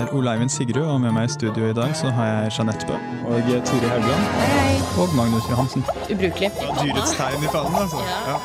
er 0.00 0.14
Ole 0.16 0.32
Eivind 0.32 0.52
Sigrud, 0.52 0.86
og 0.86 1.00
med 1.00 1.12
meg 1.16 1.28
i 1.28 1.32
studio 1.32 1.68
i 1.70 1.74
dag 1.76 1.94
så 1.96 2.10
har 2.14 2.26
jeg 2.30 2.52
Jeanette 2.58 2.86
Bø. 2.88 2.96
Og 3.28 3.50
Tore 3.68 3.90
Haugland. 3.92 4.24
Hei. 4.54 4.74
Og 5.02 5.14
Magnus 5.18 5.46
Johansen. 5.50 5.84
Ubrukelig. 6.12 6.50
Dyrets 6.80 7.14
tegn 7.18 7.44
i 7.44 7.50
fanen, 7.52 7.76
altså. 7.82 8.02
Ja. 8.08 8.18
ja. 8.32 8.38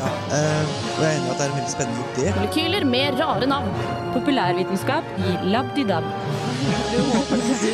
ja. 0.00 0.12
Uh, 0.34 0.64
jeg 1.00 1.06
er 1.06 1.16
enig 1.18 1.28
i 1.28 1.30
at 1.30 1.38
det 1.38 1.44
er 1.44 1.50
en 1.50 1.56
veldig 1.58 1.72
spennende 1.74 2.02
idé. 2.14 2.32
Molekyler 2.38 2.84
med 2.94 3.20
rare 3.20 3.46
navn. 3.46 3.70
Populærvitenskap 4.16 5.04
i 5.18 5.36
labdidab. 5.54 6.04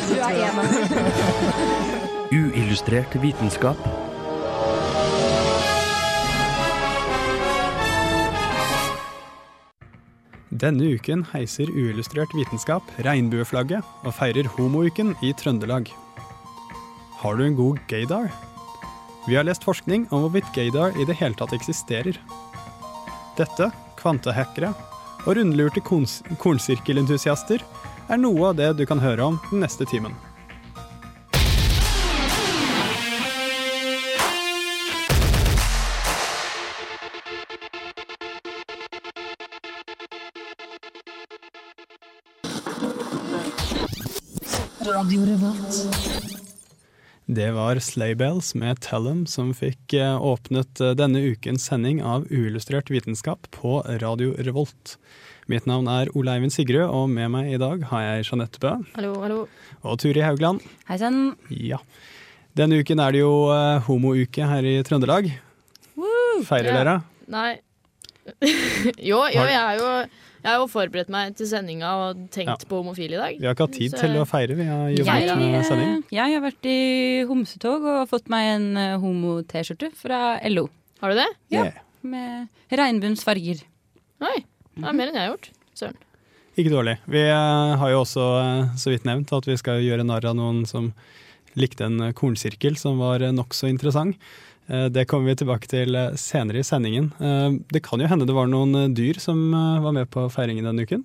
Du 0.09 0.15
er 0.19 0.33
en 0.35 0.59
av 0.59 0.65
dem. 0.71 0.81
Uillustrert 2.41 3.21
vitenskap. 3.21 4.10
Denne 10.61 10.91
uken 10.93 11.23
heiser 11.31 11.71
Uillustrert 11.73 12.35
vitenskap 12.37 12.85
regnbueflagget 13.01 13.81
og 14.05 14.13
feirer 14.13 14.45
homouken 14.59 15.15
i 15.25 15.31
Trøndelag. 15.33 15.89
Har 17.17 17.37
du 17.37 17.47
en 17.47 17.57
god 17.57 17.79
gaydar? 17.89 18.29
Vi 19.25 19.39
har 19.39 19.47
lest 19.47 19.65
forskning 19.65 20.05
om 20.13 20.21
hvorvidt 20.21 20.53
gaydar 20.53 20.93
i 21.01 21.07
det 21.09 21.17
hele 21.17 21.37
tatt 21.39 21.55
eksisterer. 21.57 22.19
Dette, 23.39 23.71
kvantehackere 23.97 24.69
og 25.25 25.33
rundlurte 25.39 25.81
kornsirkelentusiaster 25.81 27.65
er 28.11 28.21
noe 28.21 28.51
av 28.51 28.61
det 28.61 28.75
du 28.77 28.85
kan 28.85 29.01
høre 29.01 29.31
om 29.33 29.41
den 29.49 29.65
neste 29.65 29.89
timen. 29.89 30.13
Det 47.25 47.47
var 47.55 47.79
Slaybells 47.81 48.51
med 48.53 48.77
Tellum 48.85 49.23
som 49.25 49.47
fikk 49.57 49.95
eh, 49.97 50.13
åpnet 50.21 50.77
eh, 50.83 50.91
denne 50.99 51.23
ukens 51.31 51.65
sending 51.71 52.03
av 52.05 52.27
Uillustrert 52.29 52.91
vitenskap 52.93 53.47
på 53.55 53.79
Radio 54.03 54.35
Revolt. 54.37 54.99
Mitt 55.49 55.65
navn 55.65 55.89
er 55.89 56.11
Ole 56.13 56.35
Eivind 56.35 56.53
Sigrud, 56.53 56.85
og 56.85 57.09
med 57.09 57.31
meg 57.33 57.49
i 57.55 57.57
dag 57.61 57.81
har 57.89 58.03
jeg 58.05 58.27
Jeanette 58.29 58.61
Bø 58.61 58.75
Hallo, 58.93 59.15
hallo. 59.23 59.39
og 59.81 59.97
Turi 60.03 60.21
Haugland. 60.21 60.61
Hei 60.91 60.99
sann. 61.01 61.31
Ja. 61.49 61.81
Denne 62.53 62.77
uken 62.83 63.01
er 63.01 63.15
det 63.17 63.23
jo 63.23 63.33
eh, 63.55 63.81
homouke 63.89 64.51
her 64.53 64.69
i 64.69 64.77
Trøndelag. 64.85 65.31
Feirer 66.45 66.75
Ja. 66.75 66.77
dere? 66.77 66.97
Nei. 67.31 67.55
jo, 69.09 69.17
jo, 69.33 69.49
jeg 69.49 69.57
er 69.65 69.81
jo, 69.81 69.89
jeg 70.41 70.49
har 70.51 70.59
jo 70.59 70.67
forberedt 70.71 71.09
meg 71.13 71.35
til 71.37 71.47
sendinga 71.47 71.89
og 72.09 72.23
tenkt 72.33 72.47
Ja. 72.63 72.69
på 72.69 72.79
homofile 72.83 73.13
i 73.13 73.21
dag. 73.21 73.39
Vi 73.39 73.45
har 73.45 73.53
ikke 73.55 73.67
hatt 73.67 73.77
tid 73.77 73.91
Så- 73.91 74.01
til 74.01 74.15
å 74.17 74.25
feire, 74.27 74.55
vi 74.55 74.63
har 74.65 74.89
Jeg, 74.89 74.97
jobbet 75.05 75.37
med 75.37 75.65
sending. 75.65 75.89
eh, 75.97 76.01
jeg 76.11 76.33
har 76.33 76.41
vært 76.41 76.65
i 76.65 77.25
homsetog 77.27 77.83
og 77.85 78.09
fått 78.09 78.29
meg 78.29 78.43
en 78.55 78.77
eh, 78.77 78.97
homo-T-skjorte 78.97 79.91
fra 79.95 80.39
LO. 80.49 80.69
Har 81.01 81.09
du 81.09 81.15
det? 81.15 81.27
Ja. 81.49 81.63
Yeah. 81.63 81.73
Med 82.03 82.47
regnbuens 82.71 83.23
farger. 83.23 83.61
Oi. 84.21 84.43
Det 84.77 84.85
er 84.87 84.93
mer 84.93 85.07
enn 85.07 85.13
jeg 85.15 85.27
har 85.27 85.35
gjort. 85.37 85.49
Søren. 85.75 85.95
Ikke 86.57 86.69
dårlig. 86.71 86.97
Vi 87.07 87.19
eh, 87.19 87.75
har 87.77 87.89
jo 87.89 88.01
også 88.03 88.75
så 88.77 88.89
vidt 88.91 89.03
nevnt 89.05 89.31
at 89.31 89.45
vi 89.45 89.55
skal 89.57 89.79
gjøre 89.81 90.03
narr 90.05 90.25
av 90.25 90.35
noen 90.35 90.65
som 90.67 90.93
likte 91.55 91.81
en 91.85 92.13
kornsirkel 92.13 92.77
som 92.77 92.97
var 92.97 93.19
nokså 93.19 93.67
interessant. 93.69 94.15
Eh, 94.69 94.85
Det 94.89 95.05
kommer 95.07 95.31
vi 95.31 95.35
tilbake 95.41 95.67
til 95.67 95.95
eh, 95.95 96.13
senere 96.19 96.59
i 96.61 96.67
sendingen. 96.67 97.11
Eh, 97.19 97.57
Det 97.71 97.81
kan 97.83 97.99
jo 97.99 98.07
hende 98.07 98.27
det 98.27 98.35
var 98.35 98.47
noen 98.47 98.93
dyr 98.93 99.19
som 99.19 99.51
var 99.51 99.91
med 99.91 100.09
på 100.11 100.27
feiringen 100.31 100.65
denne 100.65 100.83
uken. 100.85 101.03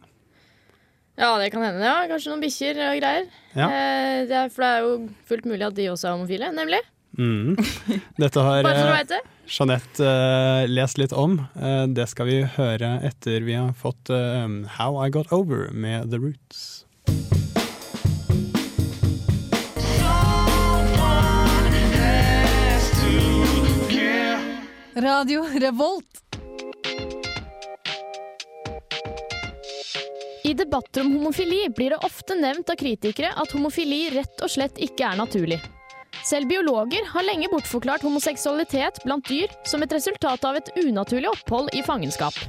Ja, 1.16 1.38
det 1.40 1.50
kan 1.50 1.62
hende. 1.64 1.80
ja. 1.80 2.04
Kanskje 2.10 2.28
noen 2.34 2.42
bikkjer 2.44 2.76
og 2.90 2.98
greier. 3.00 3.24
Ja. 3.56 3.68
Det 4.28 4.36
er, 4.36 4.50
for 4.52 4.62
det 4.62 4.68
er 4.68 4.80
jo 4.84 5.08
fullt 5.24 5.46
mulig 5.48 5.64
at 5.66 5.74
de 5.78 5.86
også 5.88 6.08
er 6.10 6.16
homofile, 6.18 6.50
nemlig. 6.52 6.82
Mm. 7.16 7.56
Dette 8.20 8.42
har 8.44 8.62
det. 9.08 9.22
Jeanette 9.48 10.10
lest 10.68 10.98
litt 11.00 11.14
om. 11.16 11.38
Det 11.88 12.04
skal 12.12 12.28
vi 12.28 12.42
høre 12.58 12.98
etter 13.08 13.40
vi 13.48 13.56
har 13.56 13.72
fått 13.72 14.12
How 14.76 15.00
I 15.06 15.08
Got 15.08 15.32
Over 15.32 15.70
med 15.72 16.10
The 16.12 16.20
Roots. 16.20 16.84
Radio 24.98 25.44
Revolt. 25.54 26.04
I 30.44 30.54
debatter 30.54 31.00
om 31.00 31.12
homofili 31.12 31.68
blir 31.76 31.90
det 31.90 31.96
ofte 31.96 32.34
nevnt 32.34 32.70
av 32.70 32.78
kritikere 32.80 33.28
at 33.36 33.52
homofili 33.52 34.06
rett 34.14 34.40
og 34.40 34.48
slett 34.48 34.80
ikke 34.80 35.04
er 35.04 35.20
naturlig. 35.20 35.60
Selv 36.24 36.48
biologer 36.48 37.04
har 37.12 37.28
lenge 37.28 37.50
bortforklart 37.52 38.08
homoseksualitet 38.08 39.02
blant 39.04 39.28
dyr 39.28 39.52
som 39.68 39.84
et 39.84 39.92
resultat 39.92 40.48
av 40.48 40.56
et 40.62 40.72
unaturlig 40.80 41.28
opphold 41.28 41.76
i 41.76 41.84
fangenskap. 41.84 42.40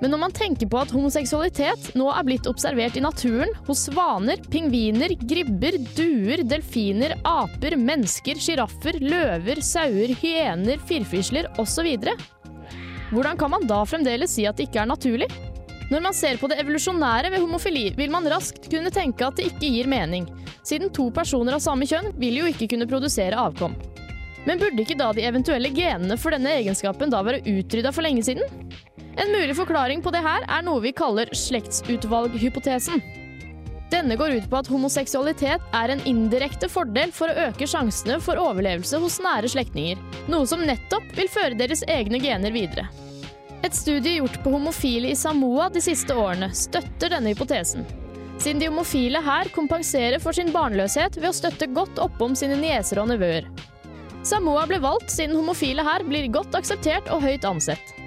Men 0.00 0.14
når 0.14 0.20
man 0.22 0.34
tenker 0.36 0.68
på 0.70 0.78
at 0.80 0.92
homoseksualitet 0.94 1.90
nå 1.98 2.06
er 2.08 2.24
blitt 2.24 2.48
observert 2.48 2.96
i 2.96 3.02
naturen 3.04 3.52
hos 3.66 3.84
svaner, 3.90 4.40
pingviner, 4.52 5.12
gribber, 5.28 5.76
duer, 5.96 6.44
delfiner, 6.48 7.18
aper, 7.28 7.76
mennesker, 7.76 8.40
sjiraffer, 8.40 8.96
løver, 9.04 9.60
sauer, 9.64 10.14
hyener, 10.22 10.80
firfisler 10.88 11.50
osv., 11.60 11.92
hvordan 13.10 13.34
kan 13.34 13.50
man 13.50 13.64
da 13.66 13.80
fremdeles 13.82 14.36
si 14.36 14.44
at 14.46 14.54
det 14.54 14.68
ikke 14.68 14.84
er 14.84 14.86
naturlig? 14.86 15.26
Når 15.90 16.02
man 16.04 16.14
ser 16.14 16.38
på 16.38 16.46
det 16.46 16.60
evolusjonære 16.62 17.32
ved 17.32 17.42
homofili, 17.42 17.88
vil 17.98 18.12
man 18.14 18.28
raskt 18.30 18.68
kunne 18.70 18.92
tenke 18.94 19.26
at 19.26 19.40
det 19.40 19.48
ikke 19.50 19.72
gir 19.74 19.88
mening, 19.90 20.28
siden 20.62 20.92
to 20.94 21.08
personer 21.10 21.56
av 21.56 21.64
samme 21.64 21.88
kjønn 21.90 22.12
vil 22.22 22.38
jo 22.38 22.50
ikke 22.52 22.68
kunne 22.70 22.86
produsere 22.86 23.34
avkom. 23.34 23.74
Men 24.46 24.62
burde 24.62 24.84
ikke 24.84 24.96
da 24.96 25.10
de 25.12 25.26
eventuelle 25.26 25.72
genene 25.74 26.16
for 26.20 26.32
denne 26.32 26.54
egenskapen 26.60 27.10
da 27.12 27.24
være 27.26 27.42
utrydda 27.42 27.90
for 27.92 28.06
lenge 28.06 28.22
siden? 28.24 28.46
En 29.16 29.32
mulig 29.32 29.56
forklaring 29.56 30.02
på 30.02 30.12
det 30.14 30.22
her 30.22 30.44
er 30.46 30.62
noe 30.62 30.82
vi 30.84 30.92
kaller 30.96 31.32
slektsutvalghypotesen. 31.34 33.02
Denne 33.90 34.14
går 34.16 34.36
ut 34.38 34.46
på 34.50 34.58
at 34.60 34.68
homoseksualitet 34.70 35.62
er 35.74 35.90
en 35.90 36.02
indirekte 36.06 36.68
fordel 36.70 37.10
for 37.14 37.30
å 37.30 37.48
øke 37.48 37.66
sjansene 37.66 38.20
for 38.22 38.38
overlevelse 38.38 39.00
hos 39.02 39.18
nære 39.22 39.50
slektninger, 39.50 39.98
noe 40.30 40.46
som 40.46 40.62
nettopp 40.62 41.08
vil 41.16 41.30
føre 41.32 41.58
deres 41.58 41.82
egne 41.90 42.20
gener 42.22 42.54
videre. 42.54 42.86
Et 43.66 43.74
studie 43.76 44.20
gjort 44.20 44.38
på 44.44 44.54
homofile 44.54 45.10
i 45.10 45.18
Samoa 45.18 45.66
de 45.74 45.82
siste 45.84 46.14
årene 46.16 46.52
støtter 46.56 47.12
denne 47.12 47.34
hypotesen. 47.34 47.82
Siden 48.40 48.62
de 48.62 48.70
homofile 48.70 49.20
her 49.20 49.50
kompenserer 49.52 50.22
for 50.22 50.32
sin 50.32 50.48
barnløshet 50.54 51.18
ved 51.18 51.28
å 51.28 51.36
støtte 51.36 51.68
godt 51.74 51.98
oppom 52.00 52.38
sine 52.38 52.56
nieser 52.62 53.02
og 53.02 53.10
nevøer. 53.10 53.50
Samoa 54.24 54.64
ble 54.70 54.78
valgt 54.80 55.12
siden 55.12 55.36
homofile 55.36 55.84
her 55.84 56.06
blir 56.06 56.30
godt 56.32 56.56
akseptert 56.56 57.10
og 57.12 57.26
høyt 57.26 57.44
ansett. 57.48 57.99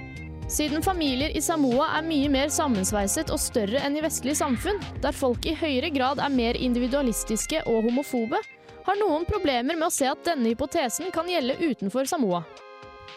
Siden 0.47 0.83
familier 0.83 1.31
i 1.37 1.41
Samoa 1.41 1.87
er 1.97 2.03
mye 2.05 2.29
mer 2.31 2.51
sammensveiset 2.51 3.31
og 3.33 3.39
større 3.41 3.79
enn 3.85 3.95
i 3.97 4.03
vestlige 4.03 4.37
samfunn, 4.37 4.81
der 5.01 5.15
folk 5.15 5.45
i 5.47 5.55
høyere 5.55 5.89
grad 5.93 6.19
er 6.21 6.33
mer 6.33 6.59
individualistiske 6.59 7.63
og 7.63 7.87
homofobe, 7.87 8.41
har 8.83 8.99
noen 8.99 9.23
problemer 9.25 9.77
med 9.77 9.87
å 9.87 9.93
se 9.93 10.09
at 10.09 10.25
denne 10.27 10.51
hypotesen 10.51 11.13
kan 11.15 11.29
gjelde 11.31 11.55
utenfor 11.63 12.09
Samoa. 12.09 12.43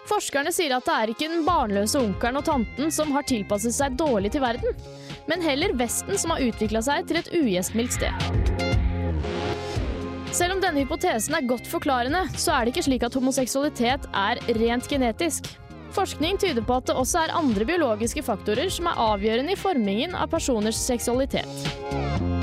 Forskerne 0.07 0.53
sier 0.55 0.77
at 0.77 0.87
det 0.87 0.95
er 0.95 1.13
ikke 1.13 1.31
den 1.33 1.43
barnløse 1.47 1.99
onkelen 1.99 2.39
og 2.39 2.47
tanten 2.47 2.95
som 2.95 3.11
har 3.17 3.27
tilpasset 3.27 3.75
seg 3.75 3.99
dårlig 3.99 4.31
til 4.37 4.45
verden, 4.47 4.79
men 5.27 5.43
heller 5.43 5.75
Vesten 5.75 6.15
som 6.15 6.31
har 6.31 6.45
utvikla 6.47 6.85
seg 6.87 7.11
til 7.11 7.19
et 7.19 7.33
ugjestmildt 7.35 7.99
sted. 7.99 8.27
Selv 10.31 10.55
om 10.55 10.63
denne 10.63 10.85
hypotesen 10.85 11.35
er 11.35 11.47
godt 11.49 11.67
forklarende, 11.67 12.27
så 12.39 12.55
er 12.55 12.65
det 12.67 12.77
ikke 12.77 12.87
slik 12.87 13.07
at 13.09 13.15
homoseksualitet 13.19 14.07
er 14.15 14.43
rent 14.61 14.91
genetisk. 14.91 15.57
Forskning 15.95 16.39
tyder 16.43 16.65
på 16.67 16.81
at 16.81 16.89
det 16.91 16.97
også 16.99 17.23
er 17.25 17.37
andre 17.37 17.67
biologiske 17.69 18.25
faktorer 18.27 18.73
som 18.73 18.91
er 18.91 18.99
avgjørende 19.13 19.55
i 19.55 19.60
formingen 19.60 20.16
av 20.19 20.33
personers 20.33 20.81
seksualitet. 20.81 22.35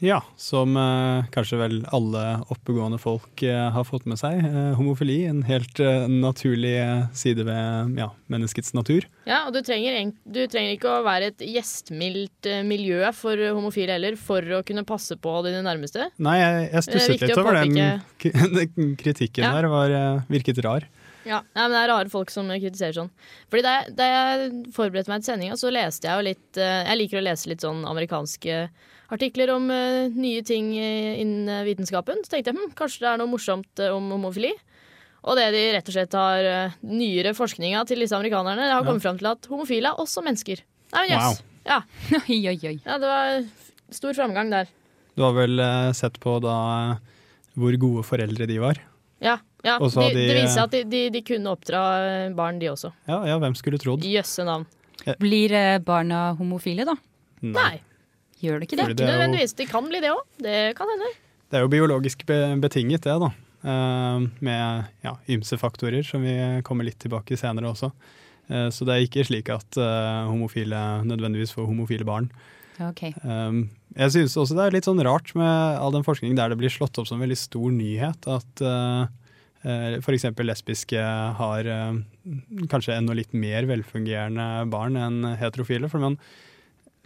Ja, 0.00 0.22
som 0.40 0.76
eh, 0.80 1.26
kanskje 1.34 1.58
vel 1.60 1.74
alle 1.92 2.22
oppegående 2.48 2.96
folk 3.00 3.42
eh, 3.44 3.66
har 3.74 3.84
fått 3.84 4.06
med 4.08 4.16
seg. 4.16 4.38
Eh, 4.48 4.70
homofili, 4.78 5.18
en 5.28 5.42
helt 5.44 5.76
eh, 5.84 6.06
naturlig 6.08 6.72
eh, 6.80 7.02
side 7.12 7.44
ved 7.44 7.98
ja, 8.00 8.06
menneskets 8.32 8.72
natur. 8.76 9.04
Ja, 9.28 9.42
og 9.46 9.52
du 9.52 9.60
trenger, 9.66 9.98
du 10.24 10.40
trenger 10.48 10.72
ikke 10.78 10.94
å 10.94 11.02
være 11.04 11.28
et 11.34 11.44
gjestmildt 11.44 12.48
eh, 12.48 12.62
miljø 12.64 13.02
for 13.16 13.36
homofile 13.52 13.98
heller, 13.98 14.16
for 14.16 14.40
å 14.56 14.62
kunne 14.64 14.86
passe 14.88 15.18
på 15.20 15.34
dine 15.44 15.60
nærmeste. 15.68 16.08
Nei, 16.16 16.38
jeg, 16.40 16.70
jeg 16.72 16.86
stusset 16.88 17.26
litt 17.26 17.36
over 17.36 17.60
den, 17.60 18.96
kritikken 19.04 19.44
Ja. 19.44 19.52
der. 19.58 19.68
Var, 19.70 19.98
virket 20.32 20.64
rar. 20.64 20.88
Ja, 21.30 21.40
Nei, 21.54 21.66
men 21.66 21.74
Det 21.76 21.80
er 21.80 21.92
rare 21.92 22.10
folk 22.10 22.32
som 22.32 22.48
kritiserer 22.50 22.96
sånn. 22.96 23.10
Fordi 23.50 23.62
Da 23.66 23.74
jeg, 23.76 23.92
da 23.98 24.06
jeg 24.08 24.48
forberedte 24.74 25.12
meg 25.12 25.22
til 25.22 25.32
sendinga, 25.32 25.58
så 25.60 25.70
leste 25.72 26.08
jeg 26.08 26.18
jo 26.18 26.26
litt 26.26 26.58
eh, 26.58 26.86
Jeg 26.88 27.00
liker 27.02 27.20
å 27.20 27.26
lese 27.28 27.52
litt 27.52 27.66
sånn 27.66 27.84
amerikanske 27.88 28.64
artikler 29.10 29.52
om 29.54 29.68
eh, 29.74 30.10
nye 30.14 30.42
ting 30.46 30.72
innen 30.74 31.50
eh, 31.50 31.62
vitenskapen. 31.68 32.24
Så 32.24 32.34
tenkte 32.34 32.52
jeg 32.52 32.58
hm, 32.58 32.74
kanskje 32.78 33.04
det 33.04 33.12
er 33.12 33.22
noe 33.22 33.30
morsomt 33.30 33.84
om 33.90 34.10
homofili. 34.16 34.52
Og 35.20 35.36
det 35.36 35.50
de 35.54 35.62
rett 35.76 35.88
og 35.90 35.92
slett 35.92 36.14
har 36.16 36.46
uh, 36.48 36.76
nyere 36.88 37.34
forskninga 37.36 37.82
til 37.84 38.00
disse 38.00 38.16
amerikanerne, 38.16 38.64
det 38.64 38.72
har 38.72 38.86
kommet 38.86 39.04
fram 39.04 39.18
til 39.20 39.28
at 39.28 39.48
homofile 39.52 39.90
er 39.90 40.00
også 40.00 40.22
mennesker. 40.24 40.62
Nei, 40.94 41.02
men 41.02 41.10
jøss. 41.12 41.42
Ja. 41.68 41.82
Oi, 42.22 42.38
oi, 42.48 42.54
oi. 42.56 42.76
ja, 42.86 42.96
det 42.96 43.10
var 43.10 43.42
stor 43.92 44.16
framgang 44.16 44.48
der. 44.48 44.70
Du 45.12 45.26
har 45.26 45.36
vel 45.36 45.60
sett 45.92 46.16
på 46.24 46.38
da 46.40 46.56
hvor 47.60 47.76
gode 47.84 48.06
foreldre 48.08 48.48
de 48.48 48.56
var? 48.64 48.80
Ja, 49.20 49.36
ja. 49.66 49.76
Og 49.78 49.90
så 49.92 50.06
De, 50.08 50.14
de- 50.16 50.26
det 50.30 50.36
viser 50.38 50.54
seg 50.56 50.64
at 50.64 50.74
de, 50.76 50.82
de, 50.88 51.00
de 51.12 51.22
kunne 51.26 51.52
oppdra 51.52 51.82
eh, 52.06 52.32
barn, 52.36 52.58
de 52.62 52.70
også. 52.72 52.92
Ja, 53.10 53.18
ja 53.28 53.36
hvem 53.42 53.54
skulle 53.58 53.78
trodd? 53.82 54.04
Jøsse 54.08 54.46
navn. 54.48 54.64
Blir 55.20 55.52
eh, 55.56 55.78
barna 55.84 56.30
homofile, 56.38 56.84
da? 56.88 56.96
Nei, 57.40 57.80
Gjør 58.40 58.56
det 58.62 58.66
ikke 58.70 58.76
det? 58.78 58.84
Fordi 58.86 58.94
ikke 58.96 59.04
det 59.04 59.12
nødvendigvis. 59.12 59.52
De 59.58 59.66
kan 59.68 59.88
bli 59.90 60.00
det 60.00 60.10
òg. 60.14 60.22
Det 60.40 60.56
kan 60.78 60.88
hende. 60.88 61.10
Det 61.50 61.58
er 61.58 61.64
jo 61.66 61.70
biologisk 61.72 62.22
betinget, 62.62 63.04
det, 63.04 63.16
da. 63.20 63.28
Eh, 63.60 64.22
med 64.40 64.84
ja, 65.04 65.12
ymse 65.28 65.58
faktorer, 65.60 66.00
som 66.06 66.24
vi 66.24 66.32
kommer 66.64 66.88
litt 66.88 66.96
tilbake 67.02 67.36
senere 67.36 67.68
også. 67.74 67.90
Eh, 68.48 68.70
så 68.72 68.86
det 68.88 68.94
er 68.96 69.04
ikke 69.04 69.26
slik 69.28 69.50
at 69.52 69.76
eh, 69.76 70.22
homofile 70.30 70.80
nødvendigvis 71.04 71.52
får 71.56 71.68
homofile 71.68 72.08
barn. 72.08 72.30
Ok. 72.88 73.02
Um, 73.22 73.68
jeg 73.96 74.14
synes 74.14 74.36
også 74.40 74.56
det 74.56 74.66
er 74.66 74.76
litt 74.76 74.88
sånn 74.88 75.02
rart 75.04 75.32
med 75.36 75.80
all 75.80 75.92
den 75.92 76.06
forskningen 76.06 76.38
der 76.38 76.52
det 76.52 76.60
blir 76.60 76.72
slått 76.72 76.96
opp 77.00 77.08
som 77.08 77.18
en 77.18 77.24
veldig 77.26 77.38
stor 77.38 77.72
nyhet 77.74 78.28
at 78.30 78.62
uh, 78.64 79.08
f.eks. 80.00 80.28
lesbiske 80.40 81.00
har 81.40 81.68
uh, 81.68 81.98
kanskje 82.72 82.96
enda 82.96 83.16
litt 83.16 83.34
mer 83.36 83.68
velfungerende 83.68 84.46
barn 84.72 84.96
enn 84.96 85.34
heterofile. 85.40 85.90
For 85.92 86.00
man 86.00 86.16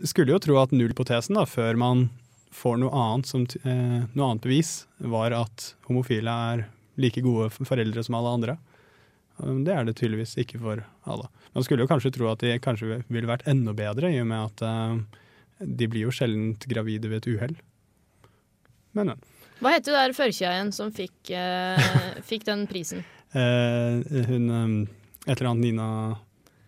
skulle 0.03 0.35
jo 0.35 0.43
tro 0.43 0.61
at 0.61 0.75
nullhypotesen, 0.75 1.39
da, 1.39 1.47
før 1.49 1.79
man 1.81 2.07
får 2.55 2.79
noe 2.83 2.95
annet, 2.95 3.27
som, 3.27 3.43
eh, 3.43 4.07
noe 4.15 4.29
annet 4.29 4.43
bevis, 4.43 4.87
var 4.99 5.35
at 5.35 5.75
homofile 5.89 6.31
er 6.31 6.67
like 6.97 7.23
gode 7.23 7.51
foreldre 7.51 8.05
som 8.05 8.15
alle 8.15 8.35
andre. 8.39 8.59
Um, 9.39 9.65
Det 9.65 9.75
er 9.75 9.85
det 9.85 9.97
tydeligvis 9.97 10.37
ikke 10.39 10.61
for 10.61 10.85
alle. 11.07 11.29
Man 11.55 11.65
skulle 11.65 11.83
jo 11.83 11.91
kanskje 11.91 12.13
tro 12.15 12.31
at 12.31 12.39
de 12.39 12.59
kanskje 12.59 13.03
ville 13.09 13.27
vært 13.27 13.47
enda 13.47 13.75
bedre, 13.75 14.13
i 14.13 14.21
og 14.21 14.27
med 14.27 14.39
at 14.47 14.63
eh, 14.63 14.99
de 15.59 15.89
blir 15.91 16.09
jo 16.09 16.15
sjelden 16.15 16.55
gravide 16.67 17.11
ved 17.11 17.23
et 17.23 17.31
uhell. 17.35 17.57
Men, 18.95 19.13
men. 19.13 19.25
Hva 19.63 19.75
heter 19.75 19.95
hun 19.95 20.01
der 20.01 20.17
førkja 20.17 20.53
igjen 20.55 20.73
som 20.75 20.91
fikk, 20.95 21.17
eh, 21.35 21.95
fikk 22.27 22.49
den 22.51 22.69
prisen? 22.71 23.05
Eh, 23.35 24.21
hun 24.29 24.45
um, 24.47 24.75
Et 25.27 25.33
eller 25.33 25.49
annet 25.51 25.65
Nina 25.65 25.87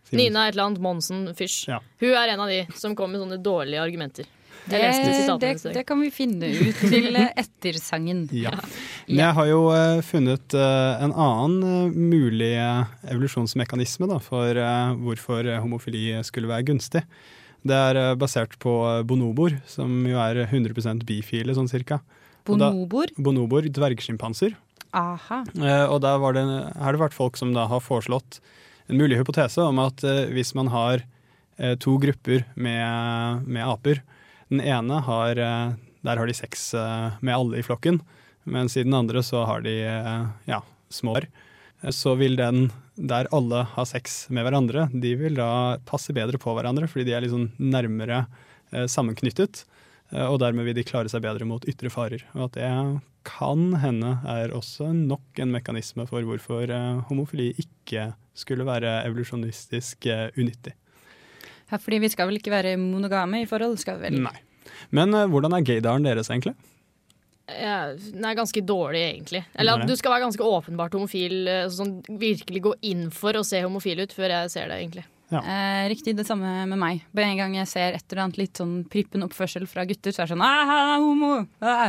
Simonsen. 0.03 0.19
Nina 0.19 0.49
et 0.49 0.57
eller 0.57 0.65
annet 0.65 0.81
Monsen 0.83 1.21
Fysj. 1.39 1.69
Ja. 1.71 1.79
Hun 2.03 2.15
er 2.19 2.33
en 2.33 2.43
av 2.43 2.51
de 2.51 2.65
som 2.75 2.97
kom 2.99 3.13
med 3.15 3.23
sånne 3.23 3.39
dårlige 3.39 3.85
argumenter. 3.85 4.27
Det, 4.67 4.81
sitatene 4.95 5.39
det, 5.39 5.63
dag. 5.63 5.75
det 5.75 5.85
kan 5.87 6.01
vi 6.03 6.11
finne 6.11 6.51
ut 6.51 6.81
til 6.93 7.15
ettersangen. 7.15 8.25
Ja. 8.35 8.51
Men 9.07 9.23
jeg 9.23 9.37
har 9.39 9.49
jo 9.51 9.61
eh, 9.77 10.01
funnet 10.07 10.57
eh, 10.59 11.05
en 11.07 11.15
annen 11.15 11.57
eh, 11.71 11.95
mulig 11.95 12.53
eh, 12.59 12.95
evolusjonsmekanisme 13.15 14.11
da, 14.11 14.19
for 14.23 14.59
eh, 14.59 14.95
hvorfor 15.07 15.47
eh, 15.47 15.63
homofili 15.63 16.09
skulle 16.27 16.51
være 16.51 16.67
gunstig. 16.73 17.05
Det 17.67 17.75
er 17.77 17.99
eh, 18.01 18.15
basert 18.19 18.55
på 18.63 18.73
bonoboer, 19.09 19.57
bonobor, 19.57 19.57
som 19.71 20.05
jo 20.07 20.19
er 20.23 20.45
100 20.47 21.03
bifile, 21.07 21.55
sånn 21.57 21.71
cirka. 21.71 22.01
Bonoboer? 22.47 23.11
Bonoboer, 23.19 23.67
dvergsjimpanser. 23.75 24.55
Aha. 24.97 25.43
Eh, 25.59 25.85
og 25.91 26.01
der 26.05 26.21
var 26.23 26.37
det, 26.37 26.45
har 26.79 26.95
det 26.95 27.03
vært 27.03 27.17
folk 27.17 27.37
som 27.37 27.53
da 27.57 27.67
har 27.69 27.83
foreslått 27.85 28.39
en 28.87 29.01
mulig 29.01 29.19
hypotese 29.19 29.65
om 29.67 29.81
at 29.83 30.05
eh, 30.07 30.29
hvis 30.33 30.55
man 30.57 30.71
har 30.73 31.03
eh, 31.59 31.75
to 31.83 31.97
grupper 32.03 32.45
med, 32.55 33.43
med 33.49 33.67
aper 33.67 34.03
Den 34.49 34.61
ene 34.63 35.01
har 35.03 35.37
eh, 35.43 35.75
Der 36.07 36.21
har 36.21 36.27
de 36.31 36.37
sex 36.39 36.69
eh, 36.79 37.11
med 37.21 37.35
alle 37.35 37.59
i 37.59 37.67
flokken, 37.67 37.99
mens 38.47 38.77
i 38.79 38.85
den 38.87 38.95
andre 38.95 39.25
så 39.27 39.43
har 39.49 39.65
de 39.67 39.75
eh, 39.83 40.27
ja, 40.47 40.61
små. 40.89 41.17
Eh, 41.19 41.91
Så 41.91 42.15
vil 42.15 42.39
den 42.39 42.71
der 42.97 43.29
alle 43.37 43.63
har 43.75 43.87
sex 43.89 44.27
med 44.33 44.47
hverandre, 44.47 44.87
de 44.93 45.15
vil 45.21 45.37
da 45.37 45.77
passe 45.89 46.15
bedre 46.17 46.41
på 46.41 46.55
hverandre, 46.57 46.89
fordi 46.89 47.05
de 47.11 47.17
er 47.17 47.25
liksom 47.27 47.51
nærmere 47.61 48.25
eh, 48.73 48.87
sammenknyttet. 48.89 49.65
Eh, 50.13 50.25
Og 50.27 50.39
dermed 50.41 50.65
vil 50.65 50.77
de 50.79 50.85
klare 50.87 51.11
seg 51.13 51.23
bedre 51.25 51.45
mot 51.49 51.65
ytre 51.69 51.93
farer. 51.93 52.25
Og 52.35 52.49
at 52.49 52.57
det 52.57 52.71
kan 53.27 53.75
hende 53.83 54.13
er 54.31 54.55
også 54.55 54.93
nok 54.95 55.41
en 55.43 55.53
mekanisme 55.53 56.07
for 56.09 56.23
hvorfor 56.23 56.71
eh, 56.71 57.03
homofili 57.11 57.53
ikke 57.59 58.13
skulle 58.37 58.67
være 58.69 59.01
evolusjonistisk 59.09 60.07
eh, 60.07 60.29
unyttig. 60.39 60.77
Ja, 61.67 61.81
fordi 61.83 61.99
vi 61.99 62.11
skal 62.13 62.29
vel 62.31 62.39
ikke 62.39 62.55
være 62.55 62.77
monogame 62.79 63.43
i 63.43 63.49
forhold, 63.51 63.77
skal 63.83 63.99
vi 63.99 64.09
vel? 64.09 64.21
Nei. 64.29 64.37
Men 64.95 65.15
eh, 65.15 65.27
hvordan 65.31 65.57
er 65.57 65.67
gaydaren 65.67 66.07
deres, 66.07 66.31
egentlig? 66.31 66.55
Ja, 67.47 67.81
er 67.95 68.39
ganske 68.39 68.63
dårlig, 68.67 69.03
egentlig. 69.07 69.45
Eller 69.55 69.77
er 69.77 69.85
at 69.85 69.91
du 69.91 69.95
skal 69.99 70.17
være 70.17 70.25
ganske 70.27 70.43
åpenbart 70.43 70.97
homofil, 70.99 71.37
eh, 71.49 71.67
sånn 71.71 72.01
virkelig 72.19 72.63
gå 72.65 72.73
inn 72.91 73.05
for 73.15 73.39
å 73.39 73.45
se 73.47 73.61
homofil 73.63 74.03
ut 74.03 74.15
før 74.17 74.35
jeg 74.35 74.51
ser 74.57 74.73
det, 74.73 74.81
egentlig. 74.83 75.05
Eh, 75.31 75.89
riktig 75.91 76.17
det 76.17 76.27
samme 76.27 76.67
med 76.71 76.79
meg. 76.79 77.05
Bare 77.15 77.31
en 77.33 77.39
gang 77.41 77.55
jeg 77.59 77.71
ser 77.71 77.97
et 77.99 78.13
eller 78.13 78.27
annet 78.27 78.39
litt 78.39 78.59
sånn 78.61 78.85
prippen 78.91 79.27
oppførsel 79.27 79.67
fra 79.71 79.87
gutter, 79.87 80.15
så 80.15 80.23
er 80.23 80.29
det 80.29 80.35
sånn 80.35 80.45
ah, 80.47 80.67
han 80.71 80.91
er 80.91 81.03
homo! 81.03 81.33
Ah. 81.61 81.89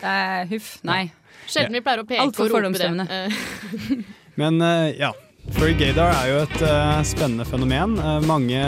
Eh, 0.00 0.44
huff. 0.54 0.78
Nei. 0.88 1.10
Sjelden 1.50 1.76
vi 1.76 1.82
pleier 1.84 2.04
å 2.04 2.08
peke 2.08 2.28
på 2.32 2.46
rope 2.48 2.48
det. 2.48 2.54
fordomsdømmende. 2.56 3.08
Eh, 3.08 4.06
Men 4.40 4.60
eh, 4.64 5.00
ja, 5.00 5.12
for 5.56 5.72
gaydar 5.76 6.12
er 6.14 6.28
jo 6.30 6.38
et 6.44 6.62
uh, 6.64 7.00
spennende 7.06 7.44
fenomen. 7.48 7.96
Uh, 8.00 8.18
mange 8.28 8.60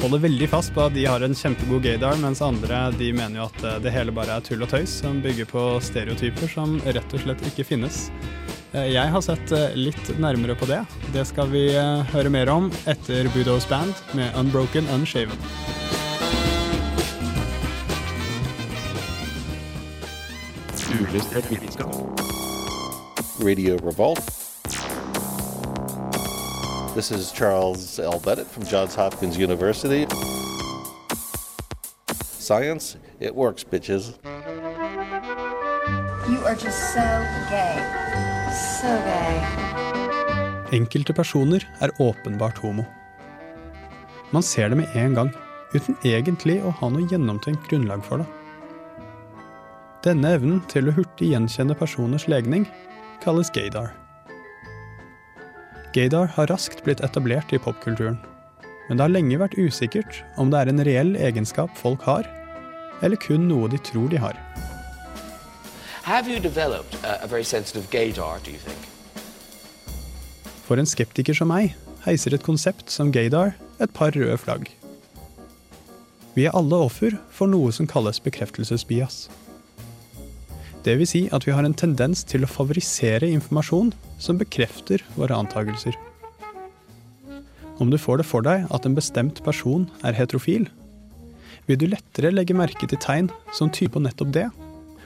holder 0.00 0.22
veldig 0.24 0.48
fast 0.52 0.72
på 0.76 0.84
at 0.86 0.94
de 0.94 1.06
har 1.08 1.24
en 1.24 1.36
kjempegod 1.36 1.84
gaydar, 1.84 2.16
mens 2.22 2.42
andre 2.44 2.86
de 2.98 3.10
mener 3.16 3.40
jo 3.40 3.48
at 3.48 3.64
uh, 3.64 3.76
det 3.84 3.92
hele 3.94 4.14
bare 4.14 4.38
er 4.38 4.46
tull 4.46 4.64
og 4.64 4.70
tøys 4.72 4.94
som 5.02 5.20
bygger 5.24 5.48
på 5.50 5.64
stereotyper 5.84 6.50
som 6.52 6.78
rett 6.86 7.16
og 7.16 7.24
slett 7.24 7.44
ikke 7.50 7.66
finnes. 7.68 8.06
Jeg 8.72 9.04
har 9.12 9.20
sett 9.20 9.50
litt 9.76 10.06
nærmere 10.16 10.54
på 10.56 10.64
det. 10.64 10.78
Det 11.12 11.26
skal 11.28 11.50
vi 11.52 11.66
høre 12.14 12.32
mer 12.32 12.48
om 12.48 12.70
etter 12.88 13.28
Budos 13.34 13.66
Band 13.68 13.92
med 14.16 14.32
Unbroken 14.40 14.88
Unshaven. 14.94 15.36
Vitenskap. 21.50 21.92
Radio 23.44 23.76
Revolt. 23.84 24.41
This 26.94 27.10
is 27.10 27.32
Charles 27.32 27.98
L. 27.98 28.20
Bennett 28.20 28.46
from 28.46 28.64
Johns 28.64 28.94
Hopkins 28.94 29.38
University. 29.38 30.06
Science, 32.38 32.98
it 33.18 33.34
works, 33.34 33.64
bitches. 33.64 34.18
You 36.28 36.38
are 36.44 36.54
just 36.54 36.92
so 36.92 37.06
gay. 37.48 37.78
So 38.52 38.92
gay. 39.08 39.40
Enkelte 40.72 41.14
personer 41.14 41.64
er 41.80 41.90
åpenbart 41.98 42.58
homo. 42.58 42.84
Man 44.30 44.42
ser 44.42 44.68
det 44.68 44.76
med 44.76 44.88
en 44.94 45.14
gang, 45.14 45.32
uten 45.74 45.96
egentlig 46.04 46.60
å 46.60 46.70
ha 46.76 46.92
noe 46.92 47.08
gjennomtenkt 47.08 47.70
grunnlag 47.70 48.04
for 48.04 48.20
det. 48.20 48.28
Denne 50.04 50.36
evnen 50.36 50.60
til 50.68 50.92
å 50.92 50.96
hurtig 51.00 51.32
gjenkjenne 51.32 51.74
personers 51.74 52.28
legning 52.28 52.68
kalles 53.24 53.48
gaydar. 53.50 54.01
Gaydar 55.92 56.30
har 56.38 56.48
raskt 56.48 56.78
blitt 56.86 57.02
etablert 57.04 57.50
i 57.52 57.58
popkulturen, 57.60 58.14
men 58.88 58.96
det 58.96 59.04
har 59.04 59.12
lenge 59.12 59.36
vært 59.42 59.58
usikkert 59.60 60.22
om 60.40 60.48
det 60.48 60.62
er 60.62 60.70
en 60.72 60.84
reell 60.88 61.10
egenskap 61.20 61.74
folk 61.76 62.00
har, 62.08 62.24
eller 63.04 63.20
kun 63.20 63.44
noe 63.50 63.68
de 63.68 63.76
tror 63.84 64.08
de 64.08 64.20
har. 64.22 64.38
Gaydar? 67.92 68.40
For 70.64 70.80
en 70.80 70.88
skeptiker 70.88 71.36
som 71.36 71.52
meg 71.52 71.76
heiser 72.06 72.32
et 72.32 72.46
konsept 72.46 72.88
som 72.90 73.12
gaydar 73.12 73.52
et 73.76 73.92
par 73.92 74.16
røde 74.16 74.38
flagg. 74.40 74.70
Vi 76.32 76.48
er 76.48 76.56
alle 76.56 76.80
offer 76.88 77.20
for 77.28 77.52
noe 77.52 77.68
som 77.76 77.84
kalles 77.86 78.22
bekreftelsesbias. 78.24 79.26
Vil 80.82 81.06
si 81.06 81.28
at 81.30 81.46
vi 81.46 81.52
har 81.54 81.62
en 81.62 81.76
tendens 81.78 82.24
til 82.26 82.42
å 82.42 82.50
favorisere 82.50 83.28
informasjon 83.30 83.92
som 84.18 84.38
bekrefter 84.40 85.04
våre 85.14 85.36
antakelser. 85.38 85.94
Om 87.78 87.90
du 87.90 87.98
får 87.98 88.20
det 88.20 88.26
for 88.26 88.42
deg 88.46 88.66
at 88.74 88.86
en 88.86 88.96
bestemt 88.98 89.38
person 89.46 89.86
er 90.02 90.16
heterofil, 90.18 90.66
vil 91.66 91.78
du 91.78 91.86
lettere 91.86 92.32
legge 92.34 92.56
merke 92.58 92.88
til 92.90 92.98
tegn 92.98 93.30
som 93.54 93.70
tyder 93.70 93.94
på 93.94 94.02
nettopp 94.02 94.34
det, 94.34 94.48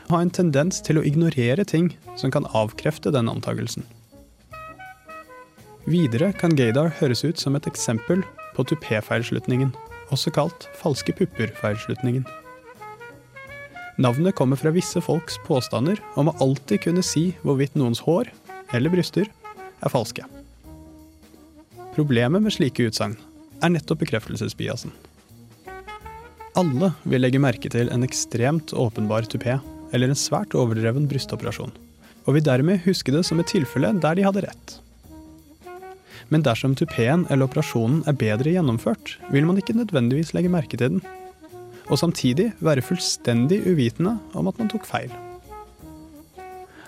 og 0.06 0.16
ha 0.16 0.23
en 0.25 0.33
tendens 0.33 0.80
til 0.85 1.00
å 1.00 1.04
ignorere 1.04 1.66
ting 1.68 1.90
som 2.16 2.33
kan 2.33 2.49
avkrefte 2.56 3.12
den 3.12 3.28
antakelsen. 3.28 3.85
Videre 5.87 6.33
kan 6.35 6.56
gaydar 6.56 6.95
høres 6.99 7.23
ut 7.26 7.38
som 7.38 7.54
et 7.54 7.68
eksempel 7.68 8.25
på 8.56 8.64
tupé-feilslutningen, 8.66 9.75
også 10.11 10.33
kalt 10.35 10.68
falske 10.80 11.14
pupper-feilslutningen. 11.14 12.25
Navnet 13.96 14.34
kommer 14.36 14.56
fra 14.60 14.70
visse 14.70 15.00
folks 15.00 15.38
påstander 15.46 16.00
om 16.20 16.28
å 16.28 16.36
alltid 16.44 16.82
kunne 16.84 17.04
si 17.04 17.30
hvorvidt 17.40 17.78
noens 17.80 18.02
hår, 18.04 18.28
eller 18.76 18.92
bryster, 18.92 19.30
er 19.80 19.92
falske. 19.92 20.26
Problemet 21.96 22.44
med 22.44 22.52
slike 22.52 22.90
utsagn 22.90 23.16
er 23.64 23.72
nettopp 23.72 24.02
bekreftelsesbiasen. 24.04 24.92
Alle 26.60 26.92
vil 27.08 27.24
legge 27.24 27.40
merke 27.40 27.72
til 27.72 27.88
en 27.92 28.04
ekstremt 28.04 28.74
åpenbar 28.76 29.28
tupé, 29.32 29.56
eller 29.96 30.12
en 30.12 30.18
svært 30.18 30.52
overdreven 30.56 31.08
brystoperasjon. 31.08 31.72
og 32.26 32.34
vil 32.34 32.42
dermed 32.42 32.82
huske 32.82 33.12
det 33.14 33.22
som 33.22 33.38
et 33.38 33.46
tilfelle 33.46 33.92
der 34.02 34.16
de 34.18 34.24
hadde 34.26 34.42
rett. 34.42 34.72
Men 36.28 36.42
dersom 36.42 36.74
tupeen 36.74 37.22
eller 37.30 37.46
operasjonen 37.46 38.00
er 38.10 38.18
bedre 38.18 38.50
gjennomført, 38.50 39.12
vil 39.30 39.46
man 39.46 39.60
ikke 39.60 39.76
nødvendigvis 39.78 40.34
legge 40.34 40.50
merke 40.50 40.74
til 40.74 40.96
den, 40.96 41.04
og 41.87 42.00
samtidig 42.00 42.50
være 42.64 42.85
fullstendig 42.85 43.62
uvitende 43.69 44.16
om 44.35 44.50
at 44.50 44.59
man 44.59 44.71
tok 44.73 44.87
feil. 44.88 45.12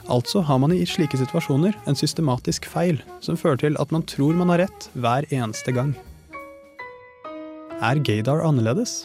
Altså 0.09 0.41
har 0.41 0.59
man 0.63 0.73
i 0.73 0.87
slike 0.89 1.19
situasjoner 1.21 1.77
en 1.87 1.99
systematisk 1.99 2.67
feil 2.71 3.03
som 3.25 3.37
fører 3.37 3.61
til 3.61 3.77
at 3.81 3.93
man 3.93 4.07
tror 4.09 4.37
man 4.39 4.49
har 4.55 4.65
rett 4.65 4.89
hver 4.97 5.29
eneste 5.29 5.75
gang. 5.77 5.93
Er 7.85 8.01
gaydar 8.03 8.41
annerledes? 8.43 9.05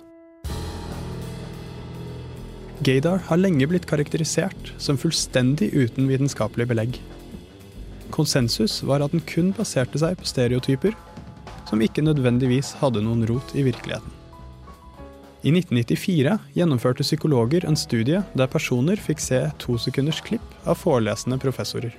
Gaydar 2.84 3.20
har 3.28 3.40
lenge 3.40 3.68
blitt 3.70 3.86
karakterisert 3.88 4.74
som 4.82 4.98
fullstendig 5.00 5.70
uten 5.76 6.10
vitenskapelig 6.10 6.72
belegg. 6.72 6.98
Konsensus 8.16 8.82
var 8.88 9.04
at 9.04 9.14
den 9.14 9.24
kun 9.28 9.54
baserte 9.56 10.02
seg 10.02 10.18
på 10.20 10.28
stereotyper, 10.30 10.98
som 11.70 11.84
ikke 11.84 12.04
nødvendigvis 12.06 12.74
hadde 12.82 13.04
noen 13.06 13.28
rot 13.30 13.56
i 13.56 13.64
virkeligheten. 13.66 14.23
I 15.44 15.52
1994 15.52 16.38
gjennomførte 16.56 17.04
psykologer 17.04 17.66
en 17.68 17.76
studie 17.76 18.22
der 18.32 18.48
personer 18.48 18.96
fikk 18.96 19.20
se 19.20 19.42
to 19.60 19.76
sekunders 19.76 20.22
klipp 20.24 20.54
av 20.64 20.80
forelesende 20.80 21.36
professorer. 21.44 21.92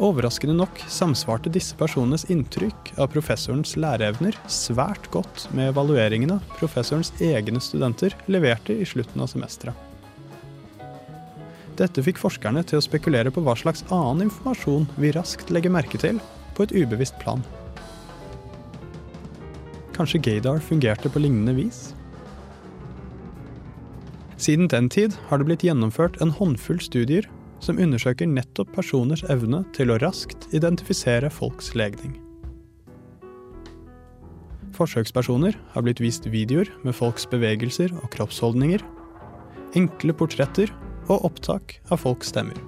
Overraskende 0.00 0.56
nok 0.56 0.80
samsvarte 0.88 1.52
disse 1.52 1.76
personenes 1.76 2.24
inntrykk 2.32 2.94
av 2.96 3.12
professorens 3.12 3.76
læreevner 3.76 4.40
svært 4.48 5.10
godt 5.12 5.46
med 5.52 5.74
evalueringene 5.74 6.40
professorens 6.56 7.12
egne 7.20 7.60
studenter 7.60 8.16
leverte 8.32 8.80
i 8.80 8.88
slutten 8.88 9.20
av 9.20 9.28
semesteret. 9.34 9.76
Dette 11.76 12.04
fikk 12.04 12.24
forskerne 12.24 12.64
til 12.64 12.80
å 12.80 12.84
spekulere 12.88 13.28
på 13.32 13.44
hva 13.44 13.52
slags 13.60 13.84
annen 13.92 14.30
informasjon 14.30 14.88
vi 14.96 15.12
raskt 15.12 15.52
legger 15.52 15.76
merke 15.76 16.00
til 16.00 16.24
på 16.56 16.64
et 16.64 16.72
ubevisst 16.72 17.20
plan. 17.20 17.44
Kanskje 19.92 20.22
gaydar 20.24 20.62
fungerte 20.64 21.10
på 21.12 21.20
lignende 21.20 21.54
vis? 21.56 21.92
Siden 24.42 24.66
den 24.68 24.88
tid 24.90 25.14
har 25.28 25.38
det 25.38 25.46
blitt 25.46 25.62
gjennomført 25.62 26.16
en 26.24 26.32
håndfull 26.34 26.80
studier 26.82 27.28
som 27.62 27.78
undersøker 27.78 28.26
nettopp 28.26 28.72
personers 28.74 29.22
evne 29.30 29.62
til 29.76 29.92
å 29.92 29.98
raskt 30.02 30.48
identifisere 30.56 31.30
folks 31.30 31.74
legning. 31.78 32.16
Forsøkspersoner 34.72 35.54
har 35.74 35.84
blitt 35.84 36.00
vist 36.02 36.26
videoer 36.32 36.70
med 36.82 36.96
folks 36.96 37.28
bevegelser 37.30 37.92
og 38.00 38.08
kroppsholdninger, 38.16 38.82
enkle 39.78 40.16
portretter 40.16 40.72
og 41.12 41.28
opptak 41.28 41.76
av 41.92 42.02
folks 42.02 42.32
stemmer. 42.32 42.58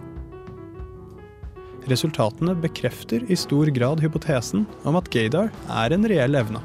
Resultatene 1.90 2.54
bekrefter 2.56 3.24
i 3.28 3.36
stor 3.36 3.68
grad 3.76 4.00
hypotesen 4.04 4.64
om 4.88 4.96
at 5.00 5.10
gaydar 5.12 5.50
er 5.82 5.96
en 5.96 6.06
reell 6.08 6.38
evne. 6.38 6.62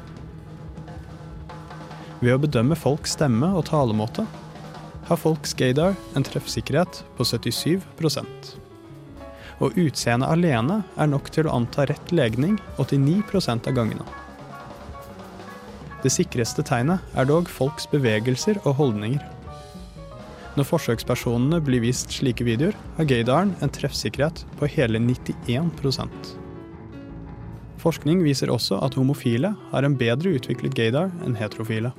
Ved 2.20 2.34
å 2.34 2.40
bedømme 2.42 2.76
folks 2.76 3.14
stemme 3.16 3.48
og 3.56 3.64
talemåte 3.70 4.26
har 5.08 5.18
folks 5.18 5.54
gaydar 5.56 5.94
en 6.18 6.26
treffsikkerhet 6.26 7.00
på 7.16 7.24
77% 7.24 8.50
Og 9.64 9.78
utseendet 9.80 10.28
alene 10.28 10.82
er 11.00 11.08
nok 11.08 11.30
til 11.32 11.48
å 11.48 11.54
anta 11.56 11.86
rett 11.88 12.12
legning 12.12 12.58
89% 12.76 13.70
av 13.70 13.76
gangene. 13.78 14.04
Det 16.04 16.12
sikreste 16.12 16.64
tegnet 16.64 17.16
er 17.16 17.28
dog 17.28 17.48
folks 17.48 17.88
bevegelser 17.88 18.60
og 18.66 18.76
holdninger. 18.78 19.24
Når 20.58 20.68
forsøkspersonene 20.68 21.60
blir 21.64 21.84
vist 21.84 22.12
slike 22.12 22.44
videoer, 22.44 22.76
har 22.98 23.08
gaydaren 23.08 23.56
en 23.64 23.72
treffsikkerhet 23.72 24.44
på 24.60 24.68
hele 24.76 25.00
91% 25.00 26.36
Forskning 27.80 28.20
viser 28.20 28.52
også 28.52 28.76
at 28.84 28.96
homofile 28.98 29.54
har 29.70 29.86
en 29.88 29.96
bedre 29.96 30.34
utviklet 30.36 30.76
gaydar 30.76 31.08
enn 31.24 31.38
heterofile. 31.38 31.94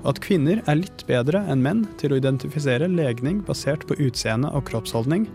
Og 0.00 0.14
at 0.14 0.22
kvinner 0.24 0.62
er 0.64 0.80
litt 0.80 1.04
bedre 1.08 1.42
enn 1.52 1.60
menn 1.64 1.84
til 2.00 2.14
å 2.14 2.20
identifisere 2.20 2.88
legning 2.88 3.42
basert 3.44 3.84
på 3.88 3.98
utseende 4.00 4.48
og 4.56 4.64
kroppsholdning, 4.70 5.26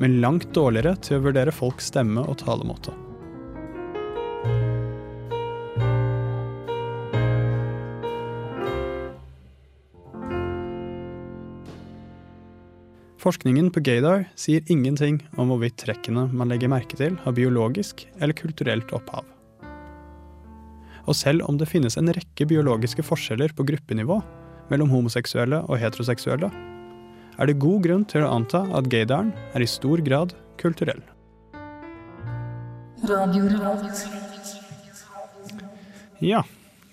men 0.00 0.20
langt 0.24 0.50
dårligere 0.56 0.98
til 1.04 1.18
å 1.18 1.24
vurdere 1.28 1.54
folks 1.54 1.88
stemme 1.92 2.24
og 2.26 2.40
talemåte. 2.44 2.92
Forskningen 13.22 13.68
på 13.70 13.78
gaydar 13.86 14.24
sier 14.34 14.64
ingenting 14.72 15.20
om 15.38 15.52
hvorvidt 15.52 15.78
trekkene 15.84 16.26
man 16.34 16.50
legger 16.50 16.72
merke 16.72 16.98
til, 16.98 17.14
har 17.22 17.36
biologisk 17.36 18.02
eller 18.18 18.34
kulturelt 18.34 18.90
opphav. 18.96 19.31
Og 21.06 21.16
selv 21.18 21.42
om 21.48 21.58
det 21.58 21.70
finnes 21.70 21.96
en 21.98 22.12
rekke 22.14 22.46
biologiske 22.46 23.02
forskjeller 23.06 23.54
på 23.56 23.66
gruppenivå 23.66 24.20
mellom 24.70 24.92
homoseksuelle 24.92 25.64
og 25.66 25.80
heteroseksuelle, 25.82 26.50
er 27.40 27.48
det 27.48 27.58
god 27.62 27.82
grunn 27.86 28.04
til 28.08 28.26
å 28.26 28.30
anta 28.36 28.62
at 28.76 28.88
gaydaren 28.92 29.32
er 29.56 29.64
i 29.64 29.68
stor 29.70 30.02
grad 30.04 30.36
kulturell. 30.60 31.00
Ja, 36.22 36.44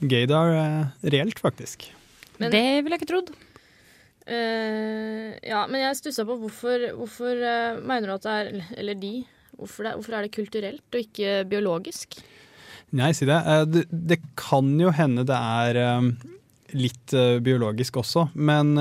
gaydar 0.02 0.56
er 0.58 1.12
reelt, 1.14 1.38
faktisk. 1.38 1.92
Men- 2.40 2.52
det 2.52 2.64
ville 2.82 2.96
jeg 2.98 3.04
ikke 3.04 3.14
trodd. 3.14 3.30
Uh, 4.30 5.34
ja, 5.42 5.66
men 5.66 5.82
jeg 5.82 5.98
stussa 5.98 6.26
på 6.26 6.38
hvorfor, 6.38 6.84
hvorfor 6.98 7.34
uh, 7.34 7.80
mener 7.82 8.10
du 8.10 8.14
at 8.14 8.26
det 8.28 8.34
er 8.34 8.78
Eller 8.78 8.94
de. 8.94 9.14
Hvorfor, 9.58 9.84
det, 9.84 9.94
hvorfor 9.98 10.14
er 10.14 10.22
det 10.22 10.36
kulturelt 10.36 10.86
og 10.94 11.00
ikke 11.02 11.46
biologisk? 11.50 12.22
Nei, 12.96 13.12
si 13.14 13.28
det. 13.30 13.38
Eh, 13.38 13.64
det. 13.70 13.86
Det 13.90 14.20
kan 14.40 14.74
jo 14.82 14.92
hende 14.96 15.26
det 15.28 15.38
er 15.38 15.78
eh, 15.78 16.10
litt 16.78 17.14
eh, 17.14 17.38
biologisk 17.44 18.00
også, 18.02 18.30
men 18.34 18.74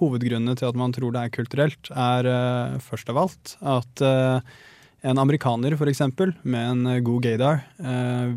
hovedgrunnen 0.00 0.58
til 0.58 0.70
at 0.70 0.78
man 0.78 0.94
tror 0.94 1.14
det 1.14 1.24
er 1.24 1.34
kulturelt, 1.34 1.90
er 1.94 2.28
først 2.82 3.10
av 3.10 3.24
alt 3.24 3.56
at 3.60 4.02
en 5.02 5.18
amerikaner 5.18 5.74
eksempel, 5.90 6.30
med 6.42 6.68
en 6.70 7.02
god 7.02 7.24
gaydar, 7.24 7.64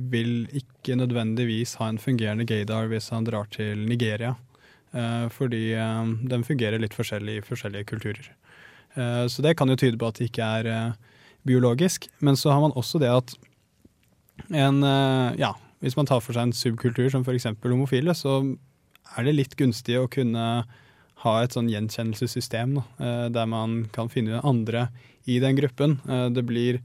vil 0.09 0.47
ikke 0.49 0.97
nødvendigvis 0.97 1.75
ha 1.77 1.91
en 1.91 2.01
fungerende 2.01 2.47
gaydar 2.49 2.89
hvis 2.89 3.11
han 3.13 3.27
drar 3.27 3.45
til 3.53 3.85
Nigeria. 3.85 4.33
Fordi 5.29 5.75
den 6.25 6.45
fungerer 6.47 6.81
litt 6.81 6.97
forskjellig 6.97 7.37
i 7.37 7.45
forskjellige 7.45 7.85
kulturer. 7.85 8.31
Så 9.29 9.45
det 9.45 9.53
kan 9.59 9.69
jo 9.69 9.77
tyde 9.77 10.01
på 10.01 10.09
at 10.09 10.17
det 10.17 10.31
ikke 10.31 10.49
er 10.57 10.95
biologisk. 11.45 12.09
Men 12.17 12.33
så 12.33 12.49
har 12.49 12.65
man 12.65 12.73
også 12.73 12.97
det 13.03 13.13
at 13.13 13.37
en 14.49 14.83
eh, 14.83 15.35
Ja, 15.41 15.53
hvis 15.83 15.97
man 15.97 16.07
tar 16.09 16.23
for 16.23 16.35
seg 16.35 16.49
en 16.49 16.55
subkultur 16.55 17.09
som 17.13 17.25
f.eks. 17.25 17.47
homofile, 17.63 18.15
så 18.17 18.39
er 19.15 19.27
det 19.27 19.35
litt 19.37 19.55
gunstig 19.59 19.97
å 19.99 20.09
kunne 20.11 20.65
ha 21.25 21.33
et 21.41 21.55
sånn 21.55 21.69
gjenkjennelsessystem, 21.71 22.75
da, 22.77 22.85
eh, 22.99 23.25
der 23.33 23.49
man 23.49 23.83
kan 23.95 24.11
finne 24.11 24.43
andre 24.45 24.89
i 25.29 25.39
den 25.41 25.57
gruppen. 25.57 25.99
Eh, 26.07 26.29
Det 26.35 26.45
blir 26.45 26.81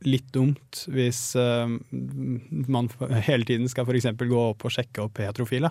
litt 0.00 0.30
dumt 0.32 0.86
hvis 0.88 1.36
man 1.36 2.86
hele 3.28 3.44
tiden 3.44 3.68
skal 3.68 3.84
f.eks. 3.84 4.08
gå 4.16 4.38
opp 4.48 4.64
og 4.64 4.72
sjekke 4.72 5.04
opp 5.04 5.20
heterofile. 5.20 5.68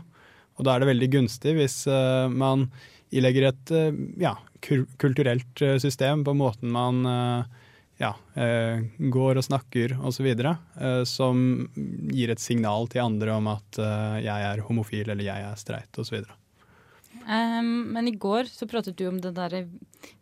Og 0.60 0.68
da 0.68 0.76
er 0.76 0.84
det 0.84 0.92
veldig 0.92 1.10
gunstig 1.16 1.56
hvis 1.58 1.88
man 2.30 2.68
ilegger 3.10 3.48
et 3.48 3.72
ja, 4.22 4.36
kulturelt 4.62 5.64
system 5.82 6.22
på 6.28 6.36
måten 6.38 6.70
man 6.70 7.02
ja, 8.00 8.14
eh, 8.40 8.86
går 9.12 9.40
og 9.40 9.44
snakker 9.44 9.98
osv., 10.08 10.28
eh, 10.32 11.02
som 11.08 11.42
gir 12.14 12.32
et 12.32 12.40
signal 12.40 12.88
til 12.92 13.04
andre 13.04 13.36
om 13.36 13.50
at 13.52 13.80
eh, 13.82 14.22
jeg 14.24 14.46
er 14.52 14.64
homofil 14.70 15.10
eller 15.10 15.26
jeg 15.26 15.48
er 15.50 15.60
streit 15.60 16.00
osv. 16.00 16.22
Um, 17.30 17.92
men 17.94 18.08
i 18.08 18.16
går 18.16 18.48
så 18.50 18.66
pratet 18.70 18.98
du 18.98 19.06
om 19.10 19.20
den 19.22 19.36
derre 19.36 19.66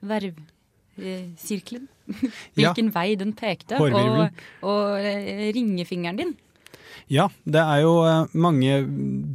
vervsirkelen. 0.01 1.87
Ja. 2.07 2.71
Hvilken 2.71 2.87
vei 2.95 3.17
den 3.19 3.33
pekte. 3.35 3.75
Og, 3.83 4.37
og 4.63 5.03
eh, 5.03 5.49
ringefingeren 5.51 6.21
din. 6.21 6.29
Ja, 7.11 7.25
det 7.43 7.59
er 7.59 7.81
jo 7.83 7.97
eh, 8.07 8.31
mange 8.39 8.77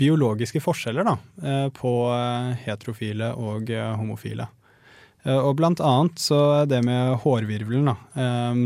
biologiske 0.00 0.60
forskjeller 0.64 1.04
da, 1.04 1.14
eh, 1.44 1.66
på 1.76 1.92
eh, 2.16 2.54
heterofile 2.64 3.34
og 3.36 3.68
eh, 3.68 3.92
homofile. 4.00 4.48
Eh, 5.24 5.38
Og 5.38 5.56
blant 5.56 5.80
annet 5.80 6.18
så 6.18 6.62
er 6.62 6.66
det 6.70 6.82
med 6.84 7.18
hårvirvelen, 7.22 7.84
da. 7.92 7.96
eh, 8.16 8.62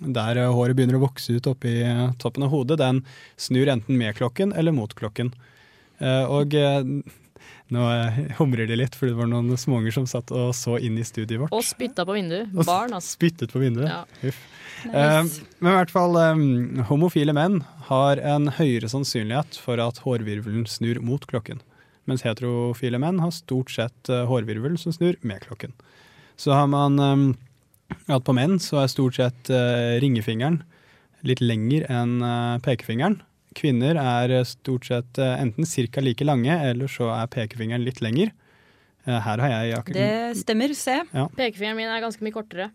Der 0.00 0.40
håret 0.52 0.76
begynner 0.76 0.96
å 0.98 1.04
vokse 1.08 1.36
ut 1.36 1.46
oppi 1.50 1.74
toppen 2.18 2.42
av 2.46 2.50
hodet, 2.50 2.78
den 2.80 3.02
snur 3.36 3.68
enten 3.68 3.96
med 4.00 4.14
klokken 4.16 4.54
eller 4.56 4.72
mot 4.72 4.94
klokken. 4.94 5.32
Eh, 6.00 6.24
Og 6.24 6.52
nå 7.68 7.82
humrer 8.38 8.66
de 8.70 8.76
litt, 8.78 8.94
fordi 8.94 9.10
det 9.12 9.18
var 9.18 9.26
noen 9.26 9.56
småunger 9.58 9.92
som 9.92 10.06
satt 10.06 10.30
og 10.30 10.52
så 10.54 10.76
inn 10.80 10.98
i 10.98 11.04
studiet 11.04 11.40
vårt. 11.40 11.52
Og 11.52 11.64
spytta 11.66 12.04
på 12.06 12.14
vinduet. 12.14 12.52
Barn, 12.64 12.92
altså. 12.94 13.16
Spyttet 13.18 13.50
på 13.52 13.58
vinduet. 13.64 13.88
Ja. 13.90 14.04
Huff. 14.22 14.38
Eh, 14.86 15.22
men 15.60 15.72
i 15.72 15.76
hvert 15.80 15.90
fall, 15.90 16.14
eh, 16.20 16.84
homofile 16.86 17.34
menn 17.34 17.64
har 17.88 18.16
en 18.22 18.46
høyere 18.54 18.86
sannsynlighet 18.92 19.58
for 19.58 19.80
at 19.82 19.98
hårvirvelen 20.04 20.66
snur 20.70 21.00
mot 21.02 21.26
klokken. 21.26 21.60
Mens 22.06 22.24
heterofile 22.26 23.00
menn 23.02 23.20
har 23.22 23.34
stort 23.34 23.72
sett 23.74 24.10
eh, 24.12 24.24
hårvirvel 24.30 24.78
som 24.78 24.94
snur 24.94 25.18
med 25.26 25.42
klokken. 25.46 25.74
Så 26.38 26.54
har 26.54 26.68
man 26.70 26.98
um, 27.02 27.28
at 28.10 28.24
på 28.26 28.34
menn 28.36 28.58
så 28.62 28.82
er 28.82 28.92
stort 28.92 29.18
sett 29.18 29.50
eh, 29.50 29.96
ringefingeren 30.02 30.60
litt 31.26 31.42
lenger 31.42 31.86
enn 31.90 32.18
eh, 32.22 32.58
pekefingeren. 32.64 33.20
Kvinner 33.56 33.98
er 33.98 34.34
eh, 34.40 34.46
stort 34.48 34.88
sett 34.88 35.18
eh, 35.22 35.36
enten 35.42 35.66
ca. 35.66 36.04
like 36.04 36.26
lange, 36.26 36.58
eller 36.70 36.90
så 36.92 37.10
er 37.14 37.30
pekefingeren 37.32 37.86
litt 37.86 38.02
lenger. 38.04 38.34
Eh, 39.06 39.20
her 39.26 39.42
har 39.42 39.54
jeg 39.54 39.78
akkurat 39.78 40.02
Det 40.02 40.42
stemmer, 40.42 40.74
se. 40.74 41.00
Pekefingeren 41.38 41.78
min 41.78 41.90
er 41.90 42.04
ganske 42.04 42.22
mye 42.26 42.36
kortere. 42.36 42.70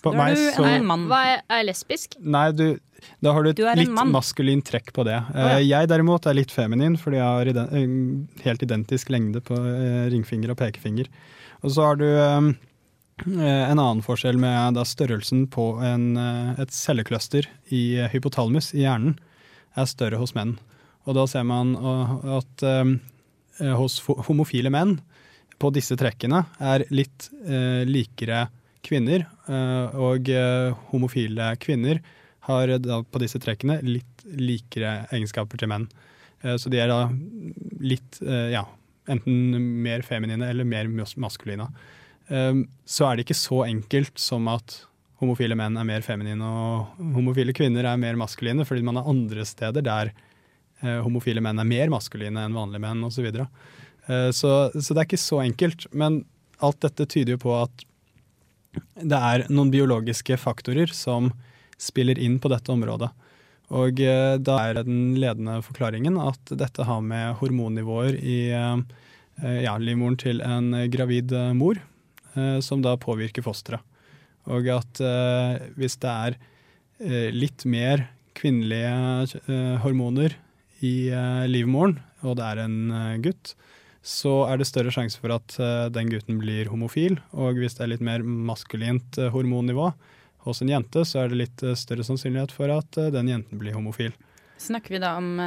På 0.00 0.12
Da 0.14 0.18
meg 0.22 0.36
du 0.38 0.42
så 0.56 0.64
en 0.64 0.86
mann. 0.88 1.02
Hva 1.10 1.18
er, 1.28 1.42
er 1.50 1.60
jeg 1.60 1.66
lesbisk? 1.70 2.14
Nei, 2.24 2.46
du, 2.56 2.78
da 3.20 3.34
har 3.36 3.44
du 3.44 3.50
et 3.50 3.56
Du 3.58 3.64
litt 3.76 3.92
mann. 3.92 4.12
maskulint 4.14 4.64
trekk 4.64 4.92
på 4.96 5.04
det. 5.04 5.18
ja. 5.34 5.58
Eh, 5.58 5.66
Jeg 5.68 5.88
derimot 5.90 6.26
er 6.26 6.34
litt 6.38 6.50
feminin, 6.54 6.96
fordi 7.00 7.18
jeg 7.20 7.26
har 7.26 7.50
iden 7.52 7.68
eh, 7.76 8.42
helt 8.46 8.62
identisk 8.64 9.10
lengde 9.12 9.42
på 9.44 9.58
eh, 9.60 10.08
ringfinger 10.12 10.54
og 10.54 10.60
pekefinger. 10.62 11.10
Og 11.62 11.74
så 11.76 11.84
har 11.90 12.00
du 12.00 12.06
eh, 12.08 12.50
en 13.26 13.78
annen 13.78 14.00
forskjell 14.02 14.38
med 14.40 14.78
da 14.78 14.84
størrelsen 14.88 15.44
på 15.52 15.74
en, 15.84 16.16
et 16.56 16.72
cellekløster 16.72 17.44
i 17.68 17.82
hypotalmus, 18.08 18.10
hypotalamus 18.14 18.72
i 18.74 18.86
hjernen 18.86 19.18
er 19.76 19.86
større 19.90 20.16
hos 20.20 20.32
menn. 20.34 20.56
Og 21.04 21.14
da 21.16 21.26
ser 21.28 21.44
man 21.44 21.74
at 21.76 22.64
um, 22.64 22.94
hos 23.78 23.98
homofile 24.28 24.70
menn 24.72 24.96
på 25.60 25.70
disse 25.72 25.96
trekkene 26.00 26.42
er 26.60 26.84
litt 26.92 27.28
uh, 27.44 27.84
likere 27.88 28.46
kvinner, 28.86 29.26
eh, 29.48 29.96
og 29.98 30.28
eh, 30.32 30.72
homofile 30.90 31.52
kvinner 31.62 32.00
har 32.48 32.72
på 32.80 33.20
disse 33.22 33.40
trekkene 33.42 33.78
litt 33.84 34.24
likere 34.24 35.04
egenskaper 35.12 35.60
til 35.60 35.70
menn. 35.70 35.88
Eh, 36.42 36.56
så 36.60 36.72
de 36.72 36.80
er 36.80 36.90
da 36.90 37.02
litt, 37.80 38.20
ja, 38.52 38.64
enten 39.10 39.56
mer 39.84 40.04
feminine 40.06 40.48
eller 40.50 40.68
mer 40.68 40.88
maskuline. 40.90 41.68
Så 42.30 43.06
er 43.06 43.16
det 43.16 43.24
ikke 43.24 43.34
så 43.34 43.64
enkelt 43.64 44.20
som 44.20 44.44
at 44.52 44.76
homofile 45.18 45.56
menn 45.58 45.78
er 45.80 45.86
mer 45.88 46.04
feminine 46.06 46.46
og 46.46 47.00
homofile 47.16 47.54
kvinner 47.56 47.88
er 47.88 47.98
mer 48.00 48.18
maskuline, 48.20 48.66
fordi 48.68 48.84
man 48.86 49.00
er 49.00 49.08
andre 49.10 49.46
steder 49.48 49.82
der 49.82 50.12
homofile 51.02 51.42
menn 51.42 51.58
er 51.58 51.68
mer 51.68 51.90
maskuline 51.92 52.44
enn 52.46 52.54
vanlige 52.54 52.84
menn 52.84 53.02
osv. 53.08 53.26
Så, 53.32 53.40
så 54.36 54.52
så 54.76 54.94
det 54.94 55.02
er 55.02 55.08
ikke 55.08 55.20
så 55.24 55.40
enkelt. 55.42 55.88
Men 55.90 56.22
alt 56.62 56.78
dette 56.84 57.08
tyder 57.10 57.34
jo 57.34 57.42
på 57.48 57.56
at 57.56 57.84
det 59.00 59.18
er 59.18 59.46
noen 59.50 59.72
biologiske 59.72 60.36
faktorer 60.40 60.92
som 60.94 61.30
spiller 61.80 62.18
inn 62.20 62.38
på 62.40 62.50
dette 62.52 62.72
området. 62.72 63.10
Og 63.70 64.02
eh, 64.02 64.34
da 64.42 64.56
er 64.64 64.82
den 64.82 65.14
ledende 65.20 65.60
forklaringen 65.62 66.18
at 66.20 66.52
dette 66.58 66.86
har 66.86 67.02
med 67.06 67.38
hormonnivåer 67.40 68.18
i 68.18 68.40
eh, 68.50 68.82
ja, 69.64 69.76
livmoren 69.78 70.18
til 70.20 70.42
en 70.44 70.74
gravid 70.92 71.32
eh, 71.36 71.52
mor, 71.56 71.80
som 72.62 72.78
da 72.78 72.92
påvirker 72.94 73.42
fosteret. 73.42 73.82
Og 74.46 74.68
at 74.70 75.00
hvis 75.74 75.96
det 75.98 76.10
er 76.10 76.36
litt 77.34 77.64
mer 77.66 78.04
kvinnelige 78.38 79.74
hormoner 79.82 80.36
i 80.86 81.10
livmoren, 81.50 81.96
og 82.22 82.38
det 82.38 82.46
er 82.46 82.60
en 82.62 82.78
gutt, 83.24 83.56
så 84.00 84.32
er 84.48 84.60
det 84.60 84.68
større 84.68 84.92
sjanse 84.94 85.20
for 85.20 85.32
at 85.34 85.56
eh, 85.60 85.86
den 85.92 86.08
gutten 86.12 86.40
blir 86.40 86.70
homofil. 86.72 87.18
Og 87.36 87.60
hvis 87.60 87.76
det 87.76 87.84
er 87.84 87.92
litt 87.94 88.04
mer 88.04 88.24
maskulint 88.24 89.18
eh, 89.20 89.28
hormonnivå 89.32 89.90
hos 90.46 90.62
en 90.64 90.72
jente, 90.72 91.04
så 91.04 91.22
er 91.22 91.32
det 91.32 91.40
litt 91.42 91.64
eh, 91.64 91.76
større 91.76 92.06
sannsynlighet 92.06 92.54
for 92.56 92.72
at 92.72 93.00
den 93.12 93.28
jenten 93.28 93.60
blir 93.60 93.76
homofil. 93.76 94.14
Snakker 94.60 94.96
vi 94.96 95.00
da 95.00 95.14
om 95.16 95.38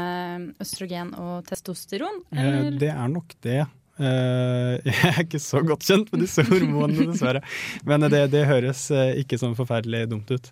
østrogen 0.62 1.12
og 1.22 1.46
testosteron? 1.46 2.24
Eller? 2.34 2.72
det 2.82 2.90
er 2.90 3.10
nok 3.14 3.36
det. 3.46 3.60
Jeg 4.02 5.10
er 5.12 5.20
ikke 5.22 5.42
så 5.42 5.62
godt 5.62 5.86
kjent 5.86 6.10
med 6.10 6.24
disse 6.26 6.42
hormonene, 6.48 7.06
dessverre. 7.12 7.44
Men 7.86 8.08
det, 8.10 8.24
det 8.34 8.48
høres 8.50 8.88
ikke 9.22 9.38
sånn 9.38 9.54
forferdelig 9.58 10.08
dumt 10.10 10.34
ut. 10.34 10.50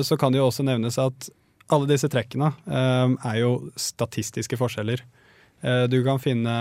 Så 0.00 0.16
kan 0.16 0.32
det 0.32 0.40
jo 0.40 0.46
også 0.48 0.64
nevnes 0.64 0.96
at 0.96 1.28
alle 1.76 1.90
disse 1.90 2.08
trekkene 2.08 2.54
er 2.64 3.36
jo 3.42 3.52
statistiske 3.76 4.56
forskjeller. 4.56 5.04
Eh, 5.64 5.86
Du 5.88 6.02
kan 6.04 6.20
finne 6.20 6.52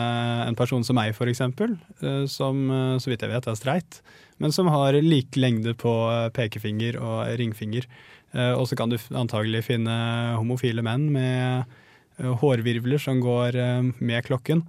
en 0.47 0.55
person 0.55 0.83
som 0.83 0.95
meg, 0.95 1.15
eksempel, 1.15 1.77
eh, 2.01 2.25
som 2.25 2.69
eh, 2.71 2.97
så 2.99 3.11
vidt 3.11 3.21
jeg 3.21 3.33
vet 3.33 3.47
er 3.47 3.59
streit, 3.59 4.01
men 4.39 4.51
som 4.51 4.67
har 4.71 4.93
lik 4.93 5.35
lengde 5.35 5.75
på 5.75 5.91
pekefinger 6.33 6.97
og 7.01 7.37
ringfinger. 7.39 7.85
Og 8.33 8.65
så 8.65 8.73
kan 8.73 8.89
du 8.89 8.97
antagelig 9.13 9.67
finne 9.67 9.93
homofile 10.39 10.81
menn 10.81 11.03
med 11.13 11.69
hårvirvler 12.17 12.97
som 12.97 13.19
går 13.21 13.53
med 14.01 14.25
klokken. 14.25 14.63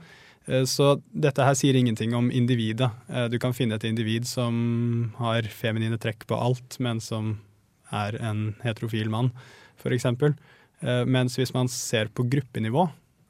Så 0.69 1.01
dette 1.09 1.41
her 1.43 1.57
sier 1.57 1.75
ingenting 1.75 2.13
om 2.13 2.29
individet. 2.29 2.91
Du 3.33 3.39
kan 3.41 3.57
finne 3.57 3.79
et 3.79 3.87
individ 3.89 4.29
som 4.29 5.15
har 5.17 5.49
feminine 5.49 5.97
trekk 5.97 6.27
på 6.29 6.37
alt, 6.37 6.77
men 6.77 7.01
som 7.01 7.39
er 7.89 8.21
en 8.21 8.51
heterofil 8.61 9.09
mann, 9.09 9.33
f.eks. 9.81 10.13
Mens 11.09 11.41
hvis 11.41 11.57
man 11.57 11.73
ser 11.73 12.13
på 12.13 12.29
gruppenivå, 12.29 12.85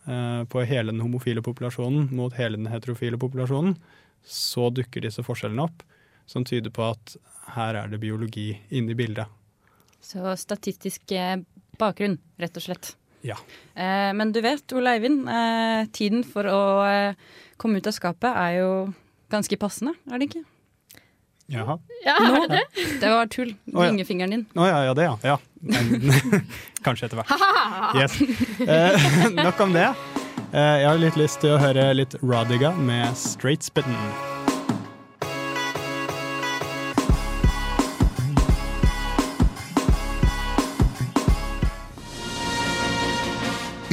på 0.04 0.62
hele 0.68 0.92
den 0.92 1.00
homofile 1.00 1.40
populasjonen 1.40 2.10
mot 2.12 2.34
hele 2.36 2.58
den 2.58 2.68
heterofile 2.68 3.16
populasjonen, 3.16 3.78
så 4.24 4.70
dukker 4.72 5.04
disse 5.04 5.24
forskjellene 5.24 5.64
opp, 5.64 5.80
som 6.26 6.44
tyder 6.44 6.72
på 6.74 6.84
at 6.90 7.14
her 7.54 7.78
er 7.78 7.88
det 7.92 8.00
biologi 8.02 8.50
inne 8.68 8.92
i 8.92 8.98
bildet. 8.98 9.28
Så 10.04 10.34
statistisk 10.36 11.12
eh, 11.16 11.38
bakgrunn, 11.80 12.18
rett 12.40 12.56
og 12.60 12.64
slett. 12.66 12.94
Ja. 13.24 13.38
Eh, 13.74 14.10
men 14.16 14.32
du 14.36 14.40
vet, 14.44 14.72
Ole 14.76 14.96
Eivind, 14.98 15.28
eh, 15.28 15.86
tiden 15.96 16.24
for 16.28 16.48
å 16.48 16.62
eh, 16.84 17.20
komme 17.56 17.80
ut 17.80 17.88
av 17.88 17.96
skapet 17.96 18.28
er 18.28 18.58
jo 18.58 18.72
ganske 19.32 19.56
passende, 19.60 19.94
er 20.10 20.20
det 20.20 20.28
ikke? 20.28 20.44
Jaha. 21.46 21.78
Ja, 22.04 22.14
er 22.24 22.48
det 22.48 22.61
det? 23.00 23.09
Var 23.09 23.26
tull. 23.33 23.54
Ringefingeren 23.68 24.33
din. 24.33 24.44
Å 24.57 24.68
ja, 24.68 24.78
ja, 24.88 24.94
det, 24.96 25.04
ja. 25.04 25.16
ja. 25.22 25.38
Men, 25.61 26.12
Kanskje 26.87 27.09
etter 27.09 27.20
hvert. 27.20 27.35
Yes. 28.00 28.16
Eh, 28.64 29.09
nok 29.44 29.61
om 29.61 29.74
det. 29.76 29.90
Eh, 30.54 30.76
jeg 30.80 30.88
har 30.88 31.02
litt 31.02 31.18
lyst 31.20 31.42
til 31.44 31.57
å 31.57 31.61
høre 31.61 31.90
litt 31.96 32.16
Rodiga 32.24 32.72
med 32.80 33.12
Straight 33.18 33.66
Spitten. 33.66 33.98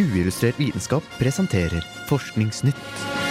Uillustrert 0.01 0.57
vitenskap 0.57 1.05
presenterer 1.19 1.83
Forskningsnytt. 2.09 3.30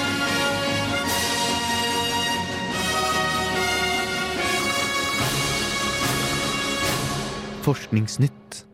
Forskningsnytt. 7.61 8.65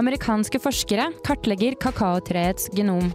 Amerikanske 0.00 0.58
forskere 0.62 1.10
kartlegger 1.26 1.76
kakaotreets 1.82 2.70
genom. 2.74 3.10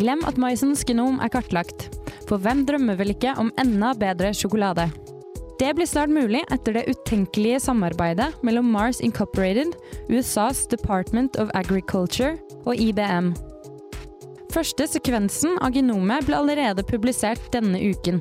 Glem 0.00 0.22
at 0.28 0.38
maisens 0.40 0.84
genom 0.86 1.18
er 1.24 1.32
kartlagt, 1.32 1.88
for 2.28 2.40
hvem 2.40 2.64
drømmer 2.68 2.98
vel 3.00 3.12
ikke 3.12 3.34
om 3.40 3.52
enda 3.60 3.92
bedre 3.98 4.32
sjokolade? 4.36 4.88
Det 5.56 5.72
blir 5.76 5.88
snart 5.88 6.12
mulig 6.12 6.42
etter 6.52 6.76
det 6.76 6.84
utenkelige 6.92 7.60
samarbeidet 7.64 8.28
mellom 8.44 8.68
Mars 8.72 9.00
Incorporated, 9.00 9.72
USAs 10.12 10.66
Department 10.68 11.38
of 11.40 11.52
Agriculture 11.56 12.36
og 12.66 12.76
IBM. 12.76 13.32
Første 14.52 14.88
sekvensen 14.88 15.56
av 15.64 15.72
genomet 15.76 16.28
ble 16.28 16.36
allerede 16.40 16.84
publisert 16.88 17.50
denne 17.52 17.80
uken. 17.80 18.20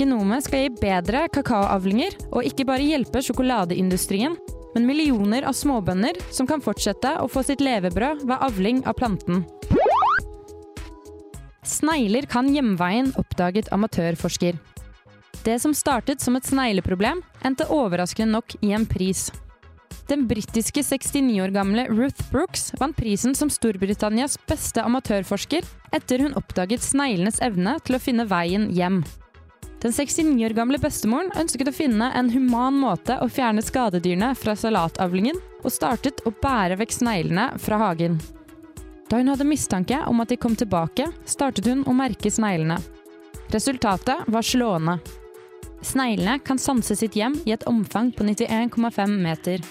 Genomet 0.00 0.46
skal 0.46 0.62
gi 0.64 0.68
bedre 0.80 1.26
kakaoavlinger, 1.28 2.14
og 2.32 2.46
ikke 2.48 2.64
bare 2.64 2.86
hjelpe 2.86 3.20
sjokoladeindustrien, 3.20 4.38
men 4.72 4.86
millioner 4.88 5.44
av 5.44 5.52
småbønder 5.58 6.16
som 6.32 6.48
kan 6.48 6.62
fortsette 6.64 7.18
å 7.20 7.26
få 7.28 7.42
sitt 7.44 7.60
levebrød 7.60 8.22
ved 8.24 8.46
avling 8.46 8.80
av 8.88 8.96
planten. 8.96 9.44
Snegler 11.68 12.24
kan 12.32 12.48
hjemveien, 12.48 13.12
oppdaget 13.20 13.68
amatørforsker. 13.76 14.56
Det 15.44 15.60
som 15.60 15.76
startet 15.76 16.24
som 16.24 16.36
et 16.36 16.48
snegleproblem, 16.48 17.20
endte 17.44 17.68
overraskende 17.68 18.32
nok 18.38 18.56
i 18.64 18.72
en 18.76 18.88
pris. 18.88 19.28
Den 20.08 20.24
britiske 20.30 20.80
69 20.80 21.44
år 21.44 21.52
gamle 21.52 21.84
Ruth 21.92 22.24
Brooks 22.32 22.70
vant 22.80 22.96
prisen 22.96 23.36
som 23.36 23.52
Storbritannias 23.52 24.40
beste 24.48 24.80
amatørforsker 24.80 25.68
etter 25.92 26.24
hun 26.24 26.40
oppdaget 26.40 26.82
sneglenes 26.82 27.44
evne 27.44 27.76
til 27.84 28.00
å 28.00 28.02
finne 28.02 28.26
veien 28.32 28.70
hjem. 28.72 29.02
Den 29.80 29.92
69 29.92 30.44
år 30.44 30.52
gamle 30.52 30.78
bestemoren 30.78 31.30
ønsket 31.40 31.70
å 31.70 31.72
finne 31.72 32.10
en 32.12 32.28
human 32.34 32.76
måte 32.76 33.16
å 33.24 33.28
fjerne 33.32 33.62
skadedyrene 33.64 34.34
fra 34.36 34.52
salatavlingen, 34.52 35.38
og 35.64 35.72
startet 35.72 36.20
å 36.28 36.32
bære 36.36 36.76
vekk 36.80 36.92
sneglene 36.98 37.46
fra 37.60 37.78
hagen. 37.80 38.18
Da 39.08 39.18
hun 39.18 39.32
hadde 39.32 39.48
mistanke 39.48 40.02
om 40.06 40.20
at 40.20 40.28
de 40.30 40.36
kom 40.40 40.52
tilbake, 40.56 41.08
startet 41.24 41.66
hun 41.66 41.86
å 41.88 41.96
merke 41.96 42.30
sneglene. 42.30 42.76
Resultatet 43.50 44.28
var 44.28 44.44
slående. 44.46 44.98
Sneglene 45.82 46.36
kan 46.44 46.60
sanse 46.60 46.94
sitt 46.96 47.16
hjem 47.16 47.38
i 47.48 47.54
et 47.56 47.64
omfang 47.68 48.12
på 48.12 48.26
91,5 48.28 49.16
meter. 49.24 49.64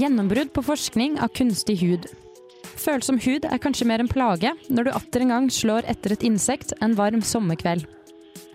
Gjennombrudd 0.00 0.50
på 0.56 0.64
forskning 0.64 1.20
av 1.22 1.30
kunstig 1.36 1.76
hud. 1.84 2.08
Følsom 2.80 3.20
hud 3.22 3.44
er 3.46 3.60
kanskje 3.62 3.86
mer 3.86 4.02
en 4.02 4.10
plage 4.10 4.50
når 4.72 4.88
du 4.88 4.94
atter 4.96 5.22
en 5.22 5.34
gang 5.36 5.52
slår 5.52 5.86
etter 5.92 6.16
et 6.16 6.24
insekt 6.26 6.72
en 6.80 6.96
varm 6.98 7.22
sommerkveld. 7.22 7.84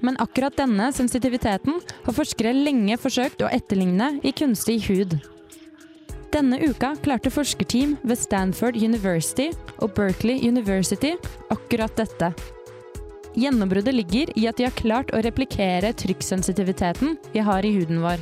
Men 0.05 0.19
akkurat 0.21 0.55
denne 0.57 0.91
sensitiviteten 0.95 1.81
har 2.05 2.15
forskere 2.15 2.55
lenge 2.55 2.97
forsøkt 2.99 3.43
å 3.43 3.51
etterligne 3.51 4.15
i 4.23 4.33
kunstig 4.35 4.81
hud. 4.87 5.17
Denne 6.29 6.59
uka 6.61 6.93
klarte 7.01 7.31
forskerteam 7.33 7.95
ved 8.05 8.19
Stanford 8.21 8.77
University 8.77 9.49
og 9.79 9.95
Berkeley 9.97 10.43
University 10.45 11.15
akkurat 11.49 11.95
dette. 11.97 12.31
Gjennombruddet 13.39 13.95
ligger 13.95 14.31
i 14.37 14.45
at 14.49 14.59
de 14.59 14.67
har 14.67 14.75
klart 14.77 15.13
å 15.13 15.21
replikere 15.25 15.93
trykksensitiviteten 15.97 17.17
vi 17.33 17.41
har 17.45 17.65
i 17.65 17.73
huden 17.79 18.03
vår. 18.03 18.21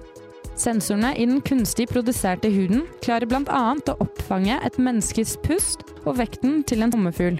Sensorene 0.58 1.12
i 1.20 1.26
den 1.28 1.44
kunstig 1.46 1.86
produserte 1.92 2.50
huden 2.50 2.88
klarer 3.04 3.30
bl.a. 3.30 3.76
å 3.78 4.00
oppfange 4.04 4.58
et 4.66 4.80
menneskes 4.82 5.36
pust 5.46 5.86
og 6.06 6.18
vekten 6.18 6.64
til 6.64 6.82
en 6.82 6.96
tommefugl. 6.96 7.38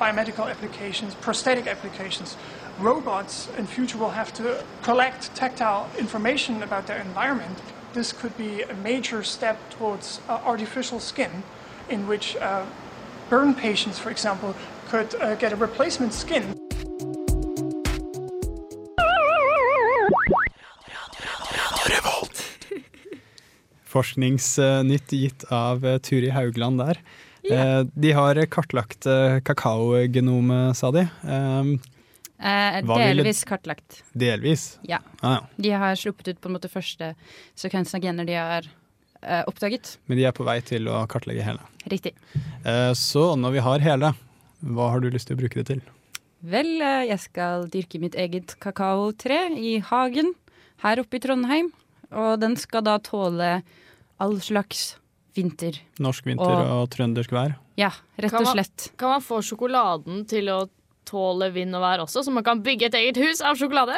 biomedical 0.00 0.48
applications, 0.48 1.14
prosthetic 1.20 1.66
applications. 1.66 2.36
Robots 2.80 3.48
in 3.58 3.66
future 3.66 3.98
will 3.98 4.16
have 4.16 4.32
to 4.34 4.64
collect 4.82 5.34
tactile 5.34 5.86
information 5.98 6.62
about 6.62 6.86
their 6.86 6.98
environment. 7.02 7.58
This 7.92 8.10
could 8.10 8.34
be 8.38 8.62
a 8.62 8.74
major 8.82 9.22
step 9.22 9.58
towards 9.68 10.20
uh, 10.28 10.40
artificial 10.46 10.98
skin, 10.98 11.42
in 11.90 12.08
which 12.08 12.36
uh, 12.36 12.64
burn 13.28 13.52
patients, 13.54 13.98
for 13.98 14.10
example, 14.10 14.54
could 14.88 15.14
uh, 15.16 15.34
get 15.34 15.52
a 15.52 15.56
replacement 15.56 16.14
skin. 16.14 16.54
Forskningsnytt 23.90 25.10
gitt 25.10 25.44
av 25.50 25.84
eh, 25.84 25.98
Turi 25.98 26.30
Haugland 26.30 26.78
der. 26.78 27.00
Yeah. 27.42 27.86
De 27.94 28.12
har 28.14 28.38
kartlagt 28.46 29.06
eh, 29.06 29.40
kakaogenomet, 29.42 30.76
sa 30.78 30.92
de. 30.94 31.08
Eh, 32.40 32.80
delvis 32.86 33.44
kartlagt. 33.44 34.02
Delvis. 34.16 34.78
Ja. 34.88 34.98
Ah, 35.20 35.34
ja. 35.34 35.40
De 35.56 35.70
har 35.82 35.94
sluppet 36.00 36.28
ut 36.28 36.40
på 36.40 36.48
en 36.48 36.56
måte 36.56 36.70
første 36.72 37.14
sekvensen 37.54 37.98
av 37.98 38.02
gener 38.06 38.24
de 38.26 38.32
har 38.38 38.68
eh, 39.22 39.42
oppdaget. 39.46 39.98
Men 40.08 40.16
de 40.16 40.24
er 40.24 40.32
på 40.32 40.44
vei 40.48 40.58
til 40.64 40.88
å 40.88 41.02
kartlegge 41.06 41.44
hele. 41.44 41.60
Riktig. 41.92 42.14
Eh, 42.64 42.92
Så 42.96 43.34
når 43.36 43.52
vi 43.58 43.64
har 43.66 43.78
hele, 43.84 44.14
hva 44.64 44.90
har 44.94 45.00
du 45.04 45.10
lyst 45.10 45.28
til 45.28 45.36
å 45.36 45.40
bruke 45.42 45.60
det 45.60 45.66
til? 45.66 45.82
Vel, 46.40 46.80
eh, 46.80 47.04
jeg 47.12 47.20
skal 47.20 47.68
dyrke 47.68 48.00
mitt 48.00 48.14
eget 48.16 48.56
kakaotre 48.64 49.50
i 49.60 49.78
hagen 49.84 50.32
her 50.80 50.96
oppe 51.04 51.16
i 51.20 51.20
Trondheim. 51.20 51.68
Og 52.10 52.40
den 52.40 52.56
skal 52.56 52.82
da 52.82 52.96
tåle 52.98 53.62
all 54.18 54.38
slags 54.40 54.96
vinter. 55.36 55.76
Norsk 56.00 56.24
vinter 56.24 56.48
Og- 56.48 56.70
og 56.82 56.90
trøndersk 56.90 57.30
vær? 57.30 57.56
Ja, 57.76 57.90
rett 58.18 58.30
Kan 58.32 58.40
og 58.40 58.46
man- 58.46 58.56
slett. 58.64 58.90
Kan 58.96 59.10
man 59.10 59.20
få 59.20 59.38
sjokoladen 59.44 60.26
til 60.26 60.46
å 60.48 60.68
tåle 61.08 61.50
vind 61.54 61.74
og 61.76 61.82
vær 61.82 62.02
også, 62.04 62.22
så 62.26 62.32
man 62.34 62.44
kan 62.46 62.62
bygge 62.62 62.86
et 62.90 62.94
eget 62.98 63.16
hus 63.20 63.40
av 63.42 63.56
sjokolade? 63.58 63.96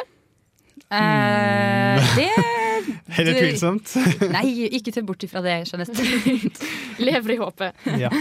Eh, 0.93 2.03
det 2.17 2.29
Heller 3.15 3.33
det- 3.33 3.41
tvilsomt. 3.41 3.93
Nei, 4.35 4.67
ikke 4.77 4.93
se 4.93 5.01
bort 5.05 5.23
ifra 5.25 5.41
det, 5.45 5.55
Jeanette. 5.69 6.05
Lever 7.05 7.35
i 7.35 7.39
håpet. 7.41 7.87
ja. 8.01 8.11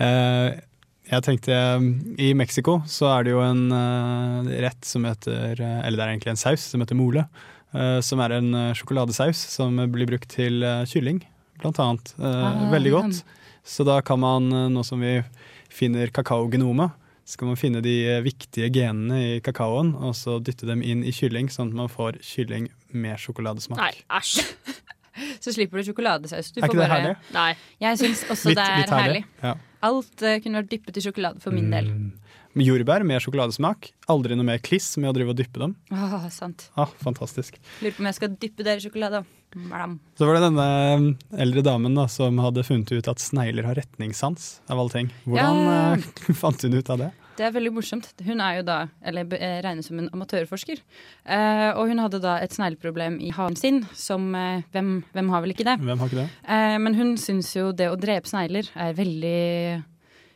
Uh, 0.00 0.56
jeg 1.10 1.24
tenkte 1.26 1.52
I 2.22 2.28
Mexico 2.38 2.76
så 2.88 3.08
er 3.10 3.24
det 3.26 3.32
jo 3.34 3.40
en 3.42 3.64
uh, 3.74 4.46
rett 4.62 4.86
som 4.86 5.02
heter 5.04 5.58
Eller 5.58 5.96
det 5.98 6.04
er 6.04 6.12
egentlig 6.14 6.30
en 6.32 6.38
saus 6.40 6.62
som 6.70 6.80
heter 6.80 6.96
mole. 6.96 7.24
eh, 7.74 7.98
som 8.00 8.22
er 8.22 8.36
en 8.38 8.54
sjokoladesaus 8.78 9.40
som 9.52 9.76
blir 9.92 10.06
brukt 10.08 10.30
til 10.32 10.62
kylling, 10.90 11.20
blant 11.60 11.78
annet. 11.82 12.14
Ah. 12.18 12.64
Veldig 12.72 12.92
godt. 12.94 13.20
Så 13.66 13.84
da 13.86 13.98
kan 14.02 14.18
man, 14.22 14.48
nå 14.74 14.82
som 14.86 15.02
vi 15.02 15.20
finner 15.70 16.10
kakaogenomet, 16.14 16.90
så 17.30 17.38
kan 17.38 17.48
man 17.52 17.58
finne 17.60 17.80
de 17.84 17.92
eh, 18.10 18.20
viktige 18.26 18.66
genene 18.74 19.20
i 19.36 19.40
kakaoen 19.44 19.92
og 19.94 20.12
så 20.18 20.38
dytte 20.42 20.66
dem 20.68 20.82
inn 20.82 21.04
i 21.06 21.12
kylling, 21.14 21.48
sånn 21.52 21.70
at 21.70 21.78
man 21.84 21.90
får 21.92 22.18
kylling 22.26 22.66
med 22.90 23.20
sjokoladesmak. 23.22 23.78
Nei, 23.78 23.92
æsj. 24.18 24.42
Så 25.42 25.52
slipper 25.52 25.80
du 25.80 25.84
sjokoladesaus. 25.84 26.48
Du 26.54 26.60
Er 26.62 26.64
ikke 26.64 26.70
får 26.70 26.78
det 26.78 26.84
bare- 26.86 27.00
herlig? 27.02 27.16
Nei. 27.34 27.50
Jeg 27.82 27.98
syns 28.00 28.20
også 28.32 28.48
Litt- 28.52 28.56
det 28.56 28.64
er 28.64 28.76
herlig, 28.78 28.94
herlig. 29.02 29.24
ja. 29.42 29.54
Alt 29.84 30.22
uh, 30.24 30.36
kunne 30.44 30.60
vært 30.62 30.70
dyppet 30.70 30.96
i 30.96 31.02
sjokolade 31.04 31.40
for 31.42 31.52
min 31.52 31.66
del. 31.72 31.88
Mm. 31.90 32.06
Med 32.06 32.19
jordbær 32.58 33.04
med 33.06 33.20
sjokoladesmak. 33.22 33.92
Aldri 34.10 34.34
noe 34.38 34.46
mer 34.48 34.58
kliss 34.58 34.96
med 34.98 35.10
å 35.10 35.14
drive 35.16 35.30
og 35.34 35.38
dyppe 35.38 35.60
dem. 35.62 35.76
Åh, 35.94 36.28
sant. 36.34 36.70
Ah, 36.74 36.90
fantastisk. 37.04 37.60
Lurer 37.82 37.94
på 37.94 38.02
om 38.02 38.08
jeg 38.10 38.18
skal 38.18 38.34
dyppe 38.42 38.66
dere 38.66 38.80
i 38.82 38.86
sjokolade. 38.86 39.22
Blam. 39.50 39.96
Så 40.14 40.26
var 40.28 40.36
det 40.38 40.44
denne 40.44 40.64
um, 40.94 41.06
eldre 41.34 41.62
damen 41.66 41.96
da, 41.98 42.04
som 42.06 42.36
hadde 42.38 42.62
funnet 42.62 42.92
ut 42.94 43.08
at 43.10 43.18
snegler 43.18 43.66
har 43.66 43.74
retningssans, 43.80 44.60
av 44.70 44.78
alle 44.78 44.92
ting. 44.94 45.08
Hvordan 45.26 45.64
Ja. 45.66 45.96
eh, 45.96 46.34
fant 46.42 46.62
hun 46.62 46.76
ut 46.78 46.90
av 46.94 47.00
det? 47.02 47.08
Det 47.40 47.46
er 47.48 47.54
veldig 47.56 47.72
morsomt. 47.72 48.06
Hun 48.22 48.38
er 48.44 48.58
jo 48.60 48.62
da, 48.68 48.76
eller 49.02 49.26
eh, 49.34 49.58
regnes 49.64 49.88
som 49.90 49.98
en 49.98 50.10
amatørforsker. 50.14 50.82
Eh, 51.24 51.70
og 51.72 51.88
hun 51.90 51.98
hadde 51.98 52.20
da 52.22 52.36
et 52.44 52.52
snegleproblem 52.54 53.18
i 53.26 53.30
hagen 53.34 53.56
sin, 53.58 53.82
som 53.96 54.28
eh, 54.38 54.62
hvem, 54.70 55.00
hvem 55.16 55.30
har 55.34 55.42
vel 55.42 55.54
ikke 55.56 55.66
det? 55.66 55.78
Hvem 55.82 55.98
har 55.98 56.12
ikke 56.12 56.20
det? 56.22 56.28
Eh, 56.46 56.78
men 56.86 56.94
hun 57.00 57.14
syns 57.18 57.50
jo 57.56 57.72
det 57.74 57.88
å 57.90 57.98
drepe 57.98 58.30
snegler 58.30 58.70
er 58.76 58.94
veldig 58.94 59.82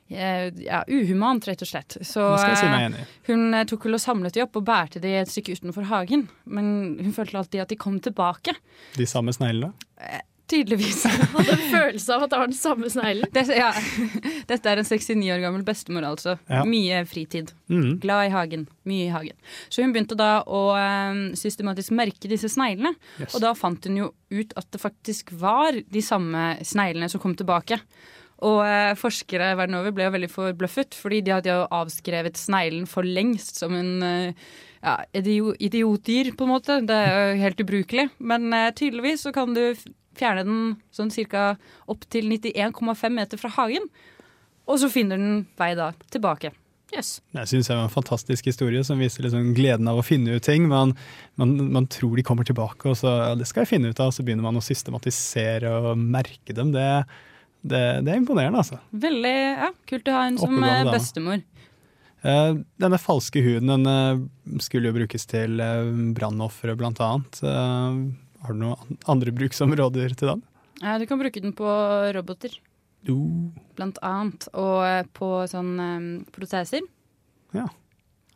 ja, 0.08 0.82
uhumant, 0.90 1.46
rett 1.48 1.62
og 1.64 1.70
slett. 1.70 1.96
Så 2.04 2.26
jeg 2.36 2.58
si 2.60 2.68
eh, 2.68 3.16
hun 3.30 3.56
eh, 3.56 3.64
tok 3.68 3.86
vel 3.88 3.96
og 3.96 4.02
samlet 4.02 4.36
de 4.36 4.44
opp 4.44 4.58
og 4.60 4.66
bærte 4.68 5.00
de 5.02 5.14
et 5.22 5.30
stykke 5.30 5.56
utenfor 5.56 5.88
hagen. 5.88 6.28
Men 6.44 6.68
hun 7.00 7.16
følte 7.16 7.40
alltid 7.40 7.64
at 7.64 7.72
de 7.72 7.80
kom 7.80 7.98
tilbake. 8.04 8.56
De 8.98 9.08
samme 9.08 9.32
sneglene? 9.36 9.72
Tydeligvis. 10.46 11.04
Hadde 11.34 11.54
en 11.56 11.62
følelse 11.70 12.14
av 12.14 12.26
at 12.26 12.32
det 12.32 12.40
var 12.40 12.50
den 12.50 12.58
samme 12.58 12.90
sneglen. 12.92 13.30
Det, 13.32 13.44
ja. 13.56 13.70
Dette 14.50 14.70
er 14.70 14.80
en 14.80 14.88
69 14.88 15.30
år 15.32 15.42
gammel 15.44 15.64
bestemor, 15.66 16.06
altså. 16.10 16.36
Ja. 16.50 16.64
Mye 16.68 17.00
fritid. 17.08 17.54
Mm. 17.72 17.98
Glad 18.02 18.28
i 18.28 18.34
hagen. 18.34 18.66
Mye 18.88 19.08
i 19.08 19.12
hagen. 19.14 19.36
Så 19.72 19.84
hun 19.84 19.94
begynte 19.94 20.18
da 20.18 20.42
å 20.44 20.66
eh, 20.76 21.22
systematisk 21.40 21.94
merke 21.96 22.30
disse 22.30 22.50
sneglene. 22.52 22.94
Yes. 23.22 23.32
Og 23.32 23.44
da 23.44 23.54
fant 23.56 23.88
hun 23.88 24.02
jo 24.02 24.10
ut 24.34 24.52
at 24.58 24.68
det 24.74 24.82
faktisk 24.82 25.32
var 25.40 25.76
de 25.80 26.04
samme 26.04 26.54
sneglene 26.66 27.08
som 27.12 27.22
kom 27.22 27.36
tilbake. 27.38 27.80
Og 28.42 28.60
eh, 28.66 28.92
forskere 28.98 29.52
verden 29.58 29.78
over 29.78 29.94
ble 29.94 30.08
jo 30.08 30.14
veldig 30.16 30.30
forbløffet, 30.32 30.96
fordi 30.98 31.20
de 31.24 31.34
hadde 31.36 31.52
jo 31.52 31.66
avskrevet 31.74 32.38
sneglen 32.40 32.88
for 32.90 33.06
lengst 33.06 33.60
som 33.62 33.76
en 33.78 33.92
eh, 34.02 34.48
ja, 34.84 34.96
idiotdyr, 35.14 36.32
på 36.34 36.46
en 36.46 36.52
måte. 36.52 36.80
Det 36.86 36.96
er 36.96 37.14
jo 37.14 37.44
helt 37.44 37.62
ubrukelig. 37.62 38.08
Men 38.18 38.50
eh, 38.52 38.72
tydeligvis 38.74 39.24
så 39.28 39.34
kan 39.34 39.54
du 39.56 39.62
fjerne 40.18 40.44
den 40.46 40.74
sånn 40.94 41.14
ca. 41.30 41.54
opp 41.90 42.04
til 42.10 42.28
91,5 42.30 43.16
meter 43.16 43.40
fra 43.40 43.54
hagen. 43.56 43.88
Og 44.64 44.80
så 44.80 44.90
finner 44.92 45.20
den 45.20 45.42
vei 45.60 45.74
da 45.78 45.92
tilbake. 46.12 46.54
Yes. 46.94 47.18
Jeg 47.34 47.50
synes 47.50 47.68
det 47.68 47.74
var 47.74 47.88
en 47.88 47.92
fantastisk 47.92 48.46
historie 48.46 48.84
som 48.86 49.00
viser 49.02 49.24
liksom 49.24 49.54
gleden 49.56 49.88
av 49.90 49.98
å 49.98 50.04
finne 50.06 50.36
ut 50.36 50.44
ting. 50.46 50.68
Man, 50.70 50.92
man, 51.40 51.54
man 51.74 51.88
tror 51.90 52.14
de 52.16 52.24
kommer 52.26 52.46
tilbake, 52.46 52.86
og 52.90 52.98
så 53.00 53.10
ja, 53.10 53.32
det 53.38 53.48
skal 53.50 53.64
jeg 53.64 53.72
finne 53.72 53.90
ut 53.90 54.02
av. 54.02 54.12
Så 54.14 54.22
begynner 54.26 54.46
man 54.46 54.60
å 54.60 54.64
systematisere 54.64 55.72
og 55.80 55.98
merke 55.98 56.54
dem. 56.56 56.70
Det, 56.76 56.86
det, 57.64 57.80
det 58.04 58.12
er 58.12 58.20
imponerende, 58.20 58.60
altså. 58.60 58.76
Veldig 58.92 59.34
ja, 59.34 59.70
kult 59.88 60.08
å 60.10 60.14
ha 60.18 60.24
en 60.28 60.38
som 60.40 60.52
Oppegående 60.52 60.90
eh, 60.90 60.96
bestemor. 60.98 61.44
Uh, 62.24 62.60
denne 62.80 62.98
falske 63.00 63.40
huden 63.44 63.68
den 63.68 63.88
eh, 63.88 64.20
skulle 64.64 64.88
jo 64.88 64.96
brukes 64.96 65.24
til 65.28 65.60
uh, 65.60 65.88
brannofre, 66.16 66.76
blant 66.80 67.00
annet. 67.04 67.40
Uh, 67.44 68.12
har 68.44 68.56
du 68.56 68.60
noen 68.60 68.98
andre 69.12 69.32
bruksområder 69.36 70.16
til 70.16 70.34
den? 70.34 70.44
Ja, 70.82 70.98
du 71.00 71.06
kan 71.08 71.20
bruke 71.20 71.40
den 71.40 71.54
på 71.56 71.68
roboter. 72.16 72.56
Uh, 73.08 73.48
Blant 73.76 74.00
annet. 74.04 74.48
Og 74.56 75.08
på 75.16 75.30
sånn 75.48 75.72
eh, 75.80 76.06
proteser. 76.32 76.84
Ja. 77.56 77.68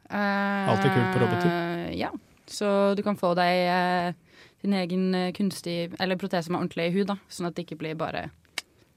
Alltid 0.08 0.92
kult 0.94 1.12
på 1.12 1.22
roboter. 1.24 1.52
Ja. 1.96 2.12
Så 2.48 2.68
du 2.96 3.02
kan 3.04 3.16
få 3.20 3.34
deg 3.36 4.14
din 4.62 4.72
egen 4.72 5.10
kunstig 5.36 5.92
Eller 6.00 6.16
protese 6.16 6.48
med 6.48 6.62
ordentlig 6.62 6.86
hud, 6.94 7.10
da. 7.10 7.18
Sånn 7.28 7.50
at 7.50 7.56
det 7.56 7.66
ikke 7.66 7.80
blir 7.82 7.98
bare 7.98 8.30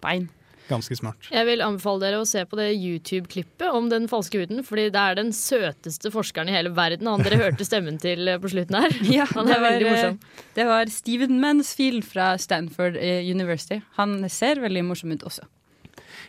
bein. 0.03 0.29
ganske 0.71 0.95
smart. 0.95 1.25
Jeg 1.33 1.43
vil 1.49 1.59
anbefale 1.65 1.99
dere 1.99 2.19
å 2.21 2.27
se 2.27 2.45
på 2.47 2.55
det 2.55 2.69
YouTube-klippet 2.77 3.73
om 3.75 3.89
den 3.91 4.05
falske 4.07 4.39
huden, 4.39 4.61
fordi 4.63 4.85
det 4.93 5.01
er 5.01 5.17
den 5.19 5.33
søteste 5.35 6.11
forskeren 6.13 6.47
i 6.47 6.53
hele 6.55 6.71
verden, 6.77 7.09
han 7.11 7.25
dere 7.25 7.41
hørte 7.41 7.65
stemmen 7.67 7.97
til 7.99 8.29
eh, 8.31 8.39
på 8.39 8.51
slutten 8.53 8.77
her. 8.79 8.95
Ja, 9.17 9.25
Han 9.33 9.49
er 9.51 9.59
var, 9.59 9.65
veldig 9.67 9.87
eh, 9.87 9.91
morsom. 9.91 10.19
Det 10.55 10.67
var 10.69 10.93
Steven 10.93 11.41
Mansfield 11.43 12.05
fra 12.07 12.37
Stanford 12.39 12.95
eh, 12.95 13.19
University. 13.27 13.81
Han 13.99 14.21
ser 14.31 14.63
veldig 14.63 14.85
morsom 14.93 15.11
ut 15.11 15.25
også. 15.27 15.43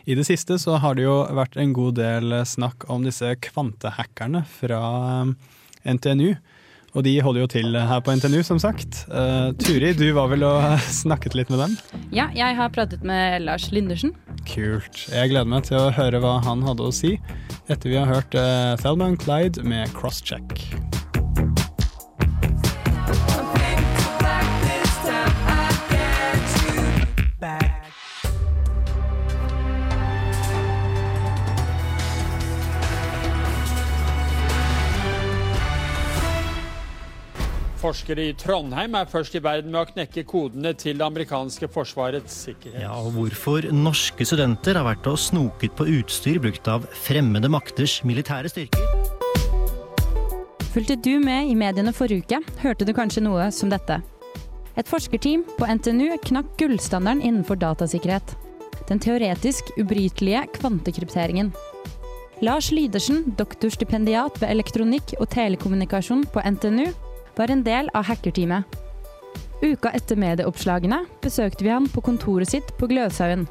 I 0.03 0.17
det 0.19 0.25
siste 0.27 0.57
så 0.59 0.75
har 0.83 0.97
det 0.99 1.05
jo 1.05 1.21
vært 1.31 1.55
en 1.61 1.71
god 1.75 1.95
del 2.01 2.35
snakk 2.43 2.83
om 2.91 3.05
disse 3.07 3.29
kvantehackerne 3.47 4.43
fra 4.59 4.81
eh, 5.23 5.93
NTNU. 5.95 6.33
Og 6.93 7.01
de 7.07 7.13
holder 7.25 7.41
jo 7.41 7.49
til 7.49 7.77
her 7.77 8.01
på 8.05 8.13
NTNU, 8.13 8.43
som 8.45 8.59
sagt. 8.61 9.03
Uh, 9.09 9.49
Turi, 9.57 9.93
du 9.97 10.05
var 10.13 10.29
vel 10.29 10.45
og 10.45 10.77
snakket 11.01 11.37
litt 11.37 11.49
med 11.53 11.63
dem? 11.63 11.77
Ja, 12.13 12.29
jeg 12.37 12.57
har 12.59 12.69
pratet 12.73 13.05
med 13.05 13.41
Lars 13.47 13.71
Lindersen. 13.73 14.13
Kult. 14.45 15.07
Jeg 15.09 15.33
gleder 15.33 15.49
meg 15.49 15.65
til 15.69 15.79
å 15.81 15.89
høre 15.95 16.21
hva 16.21 16.37
han 16.45 16.61
hadde 16.67 16.85
å 16.85 16.93
si 16.93 17.15
etter 17.71 17.89
vi 17.89 17.97
har 17.97 18.09
hørt 18.11 18.37
uh, 18.37 18.75
Thelma 18.81 19.13
Clyde 19.17 19.65
med 19.65 19.89
Crosscheck. 19.97 20.59
Forskere 37.93 38.23
i 38.31 38.33
Trondheim 38.37 38.95
er 38.97 39.09
først 39.09 39.35
i 39.37 39.41
verden 39.43 39.73
med 39.73 39.83
å 39.83 39.89
knekke 39.91 40.23
kodene 40.25 40.71
til 40.77 40.97
det 40.97 41.05
amerikanske 41.05 41.67
forsvarets 41.69 42.39
sikkerhet. 42.47 42.81
Ja, 42.81 42.95
og 42.97 43.13
hvorfor 43.13 43.67
norske 43.75 44.25
studenter 44.25 44.79
har 44.79 44.87
vært 44.87 45.09
og 45.11 45.19
snoket 45.21 45.75
på 45.77 45.85
utstyr 45.99 46.39
brukt 46.41 46.69
av 46.71 46.87
fremmede 47.03 47.51
makters 47.53 47.99
militære 48.07 48.49
styrker. 48.49 48.81
Fulgte 50.73 50.97
du 51.05 51.19
med 51.21 51.51
i 51.51 51.57
mediene 51.59 51.93
forrige 51.93 52.25
uke, 52.25 52.41
hørte 52.63 52.87
du 52.87 52.95
kanskje 52.97 53.21
noe 53.27 53.51
som 53.53 53.69
dette. 53.69 53.99
Et 54.73 54.89
forskerteam 54.89 55.45
på 55.59 55.69
NTNU 55.69 56.17
knakk 56.25 56.49
gullstandarden 56.57 57.21
innenfor 57.21 57.61
datasikkerhet. 57.61 58.33
Den 58.89 58.97
teoretisk 59.03 59.69
ubrytelige 59.77 60.47
kvantekrypteringen. 60.57 61.53
Lars 62.41 62.73
Lydersen, 62.73 63.21
doktorstipendiat 63.37 64.41
ved 64.41 64.49
elektronikk 64.49 65.13
og 65.21 65.29
telekommunikasjon 65.31 66.25
på 66.33 66.41
NTNU, 66.57 66.87
var 67.37 67.51
en 67.51 67.63
del 67.65 67.89
av 67.93 68.07
hackerteamet. 68.09 68.79
Uka 69.63 69.93
etter 69.95 70.19
medieoppslagene 70.19 71.05
besøkte 71.23 71.63
vi 71.63 71.71
han 71.71 71.87
på 71.87 72.03
kontoret 72.03 72.51
sitt 72.51 72.73
på 72.79 72.89
Gløshaugen. 72.91 73.45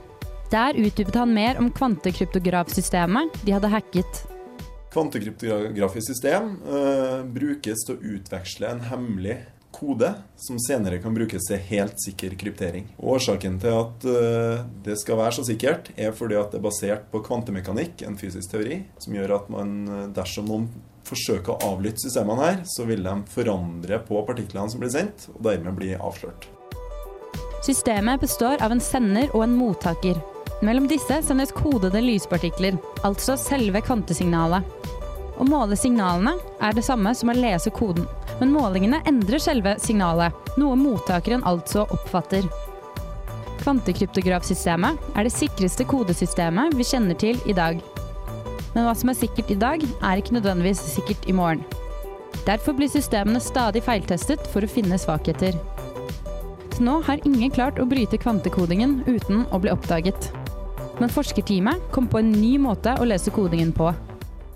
Der 0.53 0.77
utdypet 0.77 1.17
han 1.17 1.33
mer 1.33 1.57
om 1.61 1.71
kvantekryptografsystemet 1.73 3.41
de 3.47 3.55
hadde 3.57 3.71
hacket. 3.73 4.21
Kvantekryptografisk 4.93 6.11
system 6.13 6.59
uh, 6.67 7.25
brukes 7.25 7.87
til 7.89 7.97
å 7.97 8.17
utveksle 8.19 8.75
en 8.75 8.85
hemmelig 8.91 9.39
kode 9.73 10.11
som 10.37 10.59
senere 10.61 10.99
kan 11.01 11.17
brukes 11.17 11.49
til 11.49 11.63
helt 11.71 11.97
sikker 12.05 12.37
kryptering. 12.37 12.91
Årsaken 13.01 13.57
til 13.63 13.79
at 13.79 14.05
uh, 14.05 14.69
det 14.85 14.99
skal 15.01 15.17
være 15.23 15.39
så 15.39 15.47
sikkert, 15.49 15.89
er 15.97 16.13
fordi 16.13 16.37
at 16.37 16.53
det 16.53 16.61
er 16.61 16.69
basert 16.69 17.09
på 17.09 17.25
kvantemekanikk, 17.25 18.05
en 18.05 18.21
fysisk 18.21 18.53
teori, 18.53 18.83
som 19.01 19.17
gjør 19.17 19.39
at 19.41 19.49
man, 19.57 19.79
dersom 20.13 20.53
noen 20.53 20.69
forsøker 21.07 21.55
å 21.55 21.73
avlytte 21.75 22.05
systemene 22.05 22.43
her, 22.43 22.59
så 22.69 22.87
vil 22.89 23.05
de 23.05 23.15
forandre 23.33 24.01
på 24.07 24.23
partiklene 24.29 24.71
som 24.71 24.83
blir 24.83 24.93
sendt, 24.95 25.29
og 25.35 25.43
dermed 25.47 25.77
bli 25.79 25.95
avslørt. 25.97 26.49
Systemet 27.63 28.21
består 28.21 28.63
av 28.63 28.75
en 28.75 28.83
sender 28.83 29.31
og 29.37 29.45
en 29.45 29.55
mottaker. 29.55 30.19
Mellom 30.63 30.89
disse 30.91 31.21
sendes 31.27 31.53
kodede 31.55 32.03
lyspartikler, 32.03 32.79
altså 33.07 33.37
selve 33.39 33.83
kvantesignalet. 33.83 34.67
Å 35.39 35.47
måle 35.49 35.79
signalene 35.79 36.37
er 36.63 36.75
det 36.77 36.85
samme 36.87 37.15
som 37.19 37.33
å 37.33 37.37
lese 37.37 37.73
koden, 37.75 38.07
men 38.39 38.53
målingene 38.55 39.01
endrer 39.11 39.43
selve 39.43 39.77
signalet, 39.83 40.35
noe 40.59 40.79
mottakeren 40.79 41.43
altså 41.49 41.87
oppfatter. 41.91 42.47
Kvantekryptografsystemet 43.63 45.15
er 45.15 45.27
det 45.27 45.35
sikreste 45.35 45.87
kodesystemet 45.87 46.75
vi 46.79 46.87
kjenner 46.87 47.19
til 47.19 47.39
i 47.47 47.55
dag. 47.57 47.79
Men 48.73 48.87
hva 48.87 48.95
som 48.97 49.13
er 49.13 49.19
sikkert 49.19 49.51
i 49.53 49.59
dag, 49.61 49.83
er 49.85 50.21
ikke 50.21 50.37
nødvendigvis 50.39 50.81
sikkert 50.95 51.27
i 51.29 51.37
morgen. 51.37 51.65
Derfor 52.47 52.75
blir 52.75 52.91
systemene 52.91 53.41
stadig 53.43 53.85
feiltestet 53.85 54.47
for 54.51 54.65
å 54.65 54.71
finne 54.71 54.99
svakheter. 54.99 55.59
Til 56.73 56.87
nå 56.89 57.01
har 57.07 57.21
ingen 57.29 57.53
klart 57.53 57.79
å 57.79 57.87
bryte 57.87 58.19
kvantekodingen 58.19 59.03
uten 59.07 59.45
å 59.53 59.61
bli 59.61 59.71
oppdaget. 59.73 60.31
Men 61.01 61.13
forskerteamet 61.13 61.91
kom 61.93 62.09
på 62.09 62.23
en 62.23 62.33
ny 62.33 62.57
måte 62.61 62.97
å 62.99 63.07
lese 63.09 63.33
kodingen 63.35 63.75
på. 63.77 63.93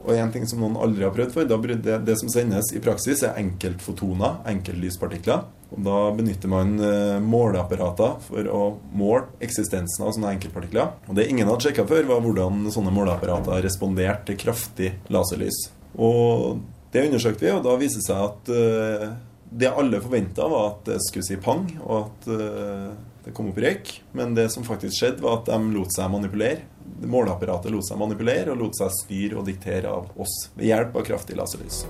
Og 0.07 0.15
en 0.15 0.31
ting 0.33 0.47
som 0.47 0.61
noen 0.63 0.79
aldri 0.79 1.05
har 1.05 1.15
prøvd 1.15 1.35
for, 1.35 1.51
det, 1.51 1.99
det, 2.07 2.17
som 2.21 2.31
sendes 2.31 2.71
i 2.77 2.83
praksis, 2.83 3.25
er 3.27 3.39
enkeltfotoner, 3.41 4.41
enkeltlyspartikler. 4.53 5.45
Og 5.75 5.83
da 5.83 5.97
benytter 6.15 6.51
man 6.51 6.77
eh, 6.79 7.17
måleapparater 7.23 8.21
for 8.29 8.51
å 8.53 8.61
måle 8.95 9.27
eksistensen 9.43 10.05
av 10.07 10.15
sånne 10.15 10.37
enkeltpartikler. 10.37 10.93
Og 11.09 11.19
det 11.19 11.27
ingen 11.31 11.49
hadde 11.51 11.67
sjekka 11.67 11.87
før, 11.89 12.07
var 12.13 12.23
hvordan 12.23 12.69
sånne 12.75 12.95
måleapparater 12.95 13.65
responderte 13.67 14.31
til 14.31 14.41
kraftig 14.47 14.93
laserlys. 15.13 15.67
Og 15.99 16.63
det 16.95 17.09
undersøkte 17.09 17.49
vi, 17.49 17.55
og 17.57 17.65
da 17.67 17.75
viste 17.81 18.01
det 18.01 18.07
seg 18.07 18.23
at 18.29 18.53
uh, 18.53 19.09
det 19.57 19.73
alle 19.73 20.01
forventa, 20.05 20.47
var 20.49 20.71
at 20.71 20.87
det 20.89 21.01
skulle 21.09 21.27
si 21.27 21.39
pang, 21.41 21.67
og 21.83 21.97
at 21.99 22.31
uh, 22.31 22.95
det 23.27 23.35
kom 23.37 23.51
opp 23.51 23.61
røyk. 23.61 23.93
Men 24.17 24.37
det 24.39 24.49
som 24.55 24.67
faktisk 24.67 25.01
skjedde, 25.01 25.25
var 25.25 25.41
at 25.41 25.51
de 25.51 25.75
lot 25.75 25.93
seg 25.93 26.13
manipulere. 26.13 26.63
Måleapparatet 27.03 27.75
lot 27.75 27.89
seg 27.89 28.01
manipulere 28.01 28.55
og 28.55 28.63
lot 28.63 28.79
seg 28.79 28.95
styre 29.03 29.43
og 29.43 29.51
diktere 29.51 29.91
av 29.91 30.15
oss 30.23 30.47
ved 30.55 30.71
hjelp 30.71 30.97
av 30.97 31.09
kraftig 31.11 31.39
laserlys. 31.41 31.83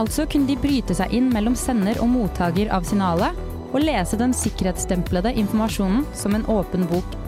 Altså 0.00 0.24
kunne 0.24 0.48
de 0.48 0.56
bryte 0.56 0.94
seg 0.96 1.12
inn 1.12 1.28
mellom 1.32 1.56
sender 1.58 1.98
og 2.00 2.08
mottaker 2.14 2.70
av 2.72 2.86
signalet, 2.88 3.36
og 3.72 3.80
lese 3.84 4.18
den 4.20 4.32
sikkerhetsstemplede 4.36 5.32
informasjonen 5.40 6.06
som 6.16 6.36
en 6.36 6.44
åpen 6.52 6.84
bok. 6.88 7.18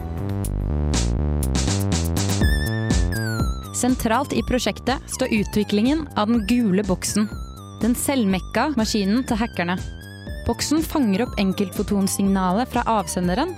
Sentralt 3.75 4.33
i 4.33 4.41
prosjektet 4.47 5.03
står 5.13 5.33
utviklingen 5.41 6.05
av 6.15 6.29
den 6.31 6.45
gule 6.49 6.85
boksen. 6.87 7.27
Den 7.81 7.93
selvmekka 7.97 8.71
maskinen 8.79 9.25
til 9.27 9.37
hackerne. 9.41 9.75
Boksen 10.45 10.81
fanger 10.85 11.25
opp 11.25 11.37
enkeltfotonsignalet 11.41 12.69
fra 12.71 12.85
avsenderen, 12.89 13.51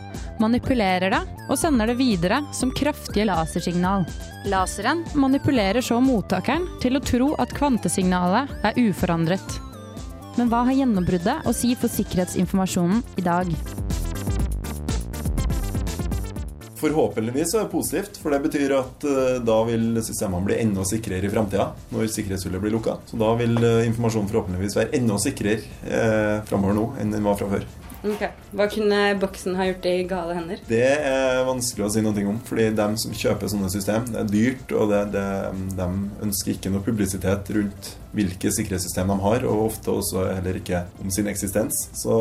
manipulerer 0.43 1.13
det 1.13 1.21
og 1.47 1.58
sender 1.60 1.91
det 1.91 1.97
videre 2.00 2.41
som 2.56 2.73
kraftige 2.76 3.28
lasersignal. 3.30 4.06
Laseren 4.52 5.06
manipulerer 5.15 5.82
så 5.82 6.00
mottakeren 6.04 6.67
til 6.84 7.00
å 7.00 7.04
tro 7.04 7.32
at 7.41 7.56
kvantesignalet 7.58 8.54
er 8.67 8.80
uforandret. 8.88 9.60
Men 10.38 10.52
hva 10.52 10.63
har 10.67 10.78
gjennombruddet 10.78 11.47
å 11.50 11.56
si 11.56 11.73
for 11.76 11.89
sikkerhetsinformasjonen 11.89 13.02
i 13.17 13.26
dag? 13.26 13.54
Forhåpentligvis 16.78 17.56
er 17.56 17.63
det 17.63 17.71
positivt, 17.71 18.19
for 18.21 18.34
det 18.34 18.43
betyr 18.43 18.76
at 18.78 19.06
uh, 19.10 19.39
da 19.41 19.58
vil 19.65 19.97
systemene 20.06 20.45
bli 20.45 20.60
enda 20.62 20.86
sikrere 20.86 21.26
i 21.26 21.32
framtida 21.34 21.71
når 21.89 22.12
sikkerhetshullet 22.13 22.62
blir 22.62 22.76
lukka. 22.78 23.00
Så 23.10 23.17
da 23.17 23.32
vil 23.39 23.58
uh, 23.63 23.82
informasjonen 23.88 24.30
forhåpentligvis 24.30 24.78
være 24.78 24.93
enda 25.00 25.17
sikrere 25.21 25.63
eh, 25.88 26.38
framover 26.45 26.78
nå 26.78 26.88
enn 27.02 27.13
den 27.15 27.26
var 27.26 27.39
fra 27.39 27.50
før. 27.50 27.65
Okay. 28.05 28.29
Hva 28.53 28.67
kunne 28.69 28.99
boksen 29.21 29.57
ha 29.57 29.67
gjort 29.69 29.88
i 29.89 29.95
gale 30.07 30.36
hender? 30.38 30.62
Det 30.69 30.83
er 30.86 31.41
vanskelig 31.47 31.88
å 31.88 31.91
si 31.93 32.03
noe 32.05 32.25
om. 32.29 32.39
fordi 32.45 32.69
de 32.77 32.88
som 33.01 33.15
kjøper 33.15 33.51
sånne 33.51 33.71
system, 33.73 34.05
det 34.13 34.21
er 34.21 34.31
dyrt, 34.31 34.73
og 34.77 34.91
det, 34.93 35.01
det, 35.15 35.27
de 35.79 35.88
ønsker 36.27 36.53
ikke 36.53 36.73
noe 36.73 36.86
publisitet 36.86 37.51
rundt 37.57 37.95
hvilke 38.17 38.51
sikkerhetssystem 38.53 39.13
de 39.13 39.19
har, 39.23 39.45
og 39.47 39.67
ofte 39.69 39.93
også 39.93 40.25
heller 40.32 40.60
ikke 40.60 40.84
om 41.03 41.13
sin 41.13 41.30
eksistens. 41.30 41.88
Så 41.97 42.17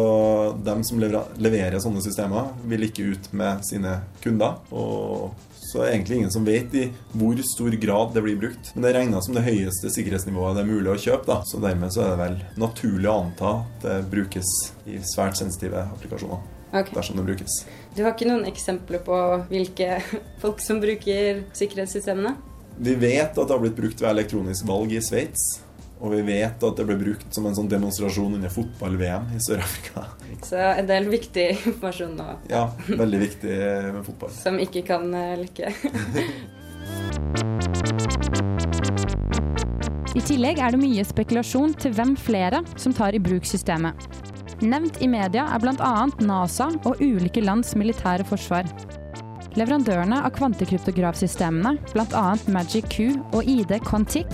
de 0.64 0.76
som 0.86 1.00
leverer 1.00 1.80
sånne 1.82 2.04
systemer, 2.04 2.52
vil 2.68 2.86
ikke 2.88 3.10
ut 3.14 3.28
med 3.36 3.64
sine 3.66 4.00
kunder. 4.24 4.60
og 4.70 5.34
så 5.66 5.80
er 5.82 5.86
det 5.88 5.94
egentlig 5.96 6.16
ingen 6.16 6.30
som 6.30 6.44
vet 6.46 6.74
i 6.78 6.82
hvor 7.18 7.40
stor 7.44 7.74
grad 7.82 8.12
det 8.14 8.22
blir 8.22 8.38
brukt. 8.38 8.70
Men 8.74 8.84
det 8.84 8.90
er 8.90 8.98
regna 9.00 9.22
som 9.24 9.34
det 9.34 9.42
høyeste 9.46 9.90
sikkerhetsnivået 9.92 10.54
det 10.56 10.62
er 10.62 10.68
mulig 10.70 10.92
å 10.92 10.98
kjøpe. 11.08 11.26
da. 11.26 11.40
Så 11.48 11.60
dermed 11.62 11.94
så 11.94 12.04
er 12.04 12.12
det 12.12 12.20
vel 12.20 12.36
naturlig 12.62 13.10
å 13.10 13.16
anta 13.24 13.54
at 13.64 13.86
det 13.86 13.96
brukes 14.12 14.52
i 14.86 15.00
svært 15.14 15.40
sensitive 15.40 15.82
applikasjoner. 15.96 16.44
Okay. 16.70 16.94
Dersom 16.94 17.18
det 17.18 17.26
brukes. 17.26 17.60
Du 17.96 18.04
har 18.04 18.14
ikke 18.14 18.28
noen 18.28 18.46
eksempler 18.48 19.02
på 19.06 19.18
hvilke 19.50 20.00
folk 20.42 20.62
som 20.62 20.80
bruker 20.82 21.42
sikkerhetssystemene? 21.56 22.36
Vi 22.76 22.94
vet 23.00 23.32
at 23.32 23.40
det 23.40 23.52
har 23.54 23.62
blitt 23.62 23.78
brukt 23.78 24.02
ved 24.02 24.10
elektronisk 24.10 24.66
valg 24.68 24.92
i 24.92 25.00
Sveits. 25.02 25.46
Og 25.96 26.12
vi 26.12 26.20
vet 26.26 26.64
at 26.68 26.76
det 26.76 26.84
ble 26.84 26.96
brukt 27.00 27.30
som 27.32 27.46
en 27.48 27.56
sånn 27.56 27.70
demonstrasjon 27.72 28.36
under 28.36 28.52
fotball-VM 28.52 29.30
i 29.36 29.40
Sør-Afrika. 29.40 30.04
Så 30.44 30.60
en 30.60 30.88
del 30.90 31.08
viktig 31.08 31.46
informasjon 31.54 32.12
nå. 32.18 32.28
Ja, 32.52 32.66
veldig 32.90 33.22
viktig 33.22 33.54
med 33.96 34.02
fotball. 34.04 34.34
Som 34.36 34.60
ikke 34.60 34.84
kan 34.90 35.08
uh, 35.16 35.32
lykke. 35.40 35.72
I 40.16 40.22
tillegg 40.24 40.60
er 40.64 40.72
det 40.72 40.80
mye 40.80 41.04
spekulasjon 41.04 41.74
til 41.80 41.96
hvem 41.96 42.14
flere 42.20 42.62
som 42.80 42.94
tar 42.96 43.16
i 43.16 43.20
bruk 43.20 43.48
systemet. 43.48 44.06
Nevnt 44.64 45.02
i 45.04 45.08
media 45.12 45.44
er 45.52 45.60
bl.a. 45.60 46.06
NASA 46.24 46.70
og 46.88 47.02
ulike 47.04 47.42
lands 47.44 47.74
militære 47.76 48.24
forsvar. 48.24 48.64
Leverandørene 49.56 50.18
av 50.20 50.34
kvantekryptografsystemene, 50.36 51.78
bl.a. 51.94 52.24
Magic 52.52 52.90
Q 52.92 53.14
og 53.32 53.46
ID 53.48 53.78
Quantic, 53.86 54.28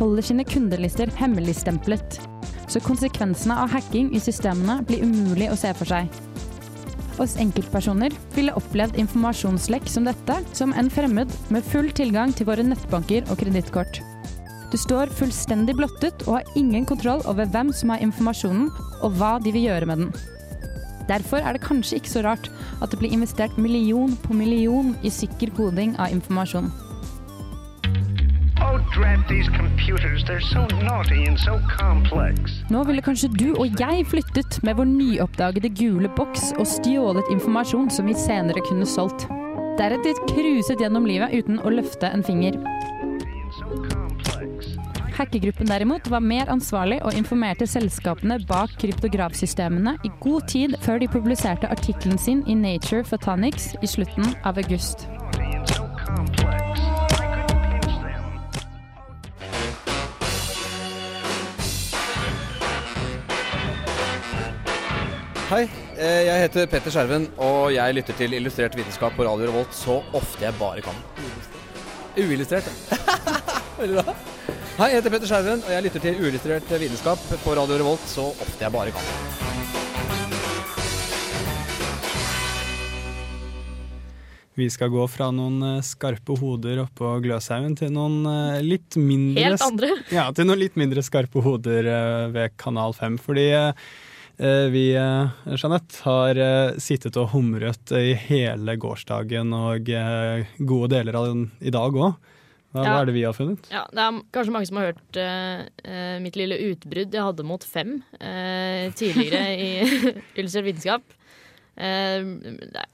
holder 0.00 0.26
sine 0.26 0.46
kundelister 0.48 1.10
hemmeligstemplet. 1.20 2.18
Så 2.66 2.82
konsekvensene 2.82 3.54
av 3.62 3.70
hacking 3.70 4.10
i 4.16 4.22
systemene 4.22 4.80
blir 4.88 5.04
umulig 5.06 5.52
å 5.52 5.58
se 5.58 5.70
for 5.78 5.86
seg. 5.86 6.10
Oss 7.22 7.36
enkeltpersoner 7.38 8.10
ville 8.34 8.56
opplevd 8.58 8.98
informasjonslekk 8.98 9.86
som 9.86 10.08
dette 10.10 10.40
som 10.58 10.74
en 10.74 10.90
fremmed 10.90 11.30
med 11.54 11.70
full 11.70 11.92
tilgang 11.94 12.34
til 12.34 12.50
våre 12.50 12.66
nettbanker 12.66 13.30
og 13.30 13.38
kredittkort. 13.44 14.02
Du 14.74 14.78
står 14.80 15.12
fullstendig 15.14 15.76
blottet 15.78 16.26
og 16.26 16.40
har 16.40 16.54
ingen 16.58 16.82
kontroll 16.88 17.22
over 17.30 17.46
hvem 17.46 17.70
som 17.70 17.94
har 17.94 18.02
informasjonen, 18.02 18.72
og 19.06 19.20
hva 19.20 19.36
de 19.38 19.54
vil 19.54 19.68
gjøre 19.68 19.86
med 19.86 20.02
den. 20.02 20.33
Derfor 21.08 21.44
er 21.44 21.52
det 21.52 21.64
kanskje 21.64 22.00
ikke 22.00 22.14
så 22.14 22.24
rart 22.24 22.50
at 22.80 22.90
det 22.90 22.98
blir 23.00 23.12
investert 23.12 23.58
million 23.60 24.16
på 24.24 24.36
million 24.36 24.94
i 25.04 25.12
sikker 25.12 25.52
koding 25.56 25.98
av 26.00 26.12
informasjon. 26.14 26.72
Nå 32.70 32.84
ville 32.88 33.04
kanskje 33.04 33.30
du 33.34 33.48
og 33.52 33.80
jeg 33.80 34.06
flyttet 34.08 34.60
med 34.64 34.78
vår 34.78 34.88
nyoppdagede 34.88 35.70
gule 35.76 36.10
boks 36.16 36.52
og 36.56 36.66
stjålet 36.68 37.32
informasjon 37.34 37.90
som 37.92 38.08
vi 38.08 38.16
senere 38.16 38.64
kunne 38.68 38.88
solgt. 38.88 39.26
Deretter 39.78 40.18
cruiset 40.30 40.80
gjennom 40.80 41.06
livet 41.08 41.34
uten 41.34 41.58
å 41.60 41.72
løfte 41.74 42.08
en 42.08 42.24
finger. 42.24 42.56
Hackergruppen 45.24 45.68
derimot 45.70 46.10
var 46.12 46.20
mer 46.20 46.50
ansvarlig 46.52 46.98
og 47.00 47.14
informerte 47.16 47.64
selskapene 47.64 48.36
bak 48.44 48.74
kryptografsystemene 48.76 49.94
i 50.04 50.10
god 50.20 50.44
tid 50.52 50.74
før 50.84 50.98
de 51.00 51.08
publiserte 51.08 51.70
artikkelen 51.72 52.18
sin 52.20 52.42
i 52.44 52.56
Nature 52.58 53.06
Photonics 53.08 53.70
i 53.80 53.88
slutten 53.88 54.34
av 54.44 54.60
august. 54.60 55.06
Hei, 65.48 65.62
eh, 65.96 66.20
jeg 66.28 66.44
heter 66.44 66.68
Petter 66.68 66.92
Skjerven, 66.92 67.30
og 67.38 67.72
jeg 67.72 67.96
lytter 67.96 68.20
til 68.20 68.36
Illustrert 68.36 68.76
vitenskap 68.76 69.16
på 69.16 69.24
Radio 69.24 69.48
Revolt 69.48 69.72
så 69.72 70.02
ofte 70.12 70.44
jeg 70.44 70.60
bare 70.60 70.84
kan. 70.84 71.04
Uillustrert, 72.20 72.68
ja. 72.68 73.00
Veldig 73.80 74.04
bra. 74.04 74.18
Hei, 74.74 74.88
jeg 74.90 75.04
heter 75.04 75.12
Petter 75.14 75.30
Skjerven, 75.30 75.60
og 75.62 75.70
jeg 75.70 75.82
lytter 75.84 76.02
til 76.02 76.16
Uillustrert 76.18 76.70
vitenskap 76.82 77.20
på 77.44 77.52
Radio 77.54 77.76
Revolt 77.78 78.08
så 78.10 78.24
ofte 78.32 78.64
jeg 78.64 78.74
bare 78.74 78.90
kan. 78.90 79.04
Vi 84.58 84.66
skal 84.74 84.90
gå 84.90 85.06
fra 85.06 85.28
noen 85.30 85.62
eh, 85.68 85.86
skarpe 85.86 86.34
hoder 86.42 86.82
oppå 86.88 87.12
Gløshaugen 87.22 87.78
til 87.78 87.94
noen 87.94 88.26
eh, 88.26 88.66
litt 88.66 88.98
mindre 88.98 89.46
Helt 89.46 89.62
andre. 89.62 89.94
Ja, 90.10 90.26
til 90.34 90.50
noen 90.50 90.64
litt 90.64 90.74
mindre 90.82 91.06
skarpe 91.06 91.46
hoder 91.46 91.86
eh, 91.94 92.26
ved 92.34 92.58
Kanal 92.58 92.98
5. 92.98 93.22
Fordi 93.22 93.46
vi, 94.74 94.88
Jeanette, 94.90 96.00
har 96.02 96.38
sittet 96.82 97.14
og 97.22 97.28
humret 97.36 97.92
i 97.94 98.16
hele 98.18 98.74
gårsdagen 98.82 99.54
og 99.54 99.86
gode 100.58 100.88
deler 100.90 101.20
av 101.20 101.28
den 101.28 101.44
i 101.62 101.70
dag 101.70 101.94
òg. 101.94 102.16
Hva, 102.74 102.82
Ja. 102.82 102.94
er 103.00 103.06
det 103.06 103.14
vi 103.14 103.22
har 103.22 103.34
funnet? 103.36 103.68
Ja, 103.70 103.84
det 103.94 104.02
er 104.02 104.16
kanskje 104.34 104.52
mange 104.54 104.66
som 104.66 104.78
har 104.80 104.88
hørt 104.90 105.18
eh, 105.22 106.16
mitt 106.24 106.34
lille 106.34 106.56
utbrudd 106.72 107.14
jeg 107.14 107.22
hadde 107.22 107.44
mot 107.46 107.62
fem 107.62 108.00
uh, 108.18 108.90
tidligere 108.98 109.52
i 109.54 109.68
Illustrert 110.40 110.66
vitenskap. 110.66 111.04
Uh, 111.78 112.34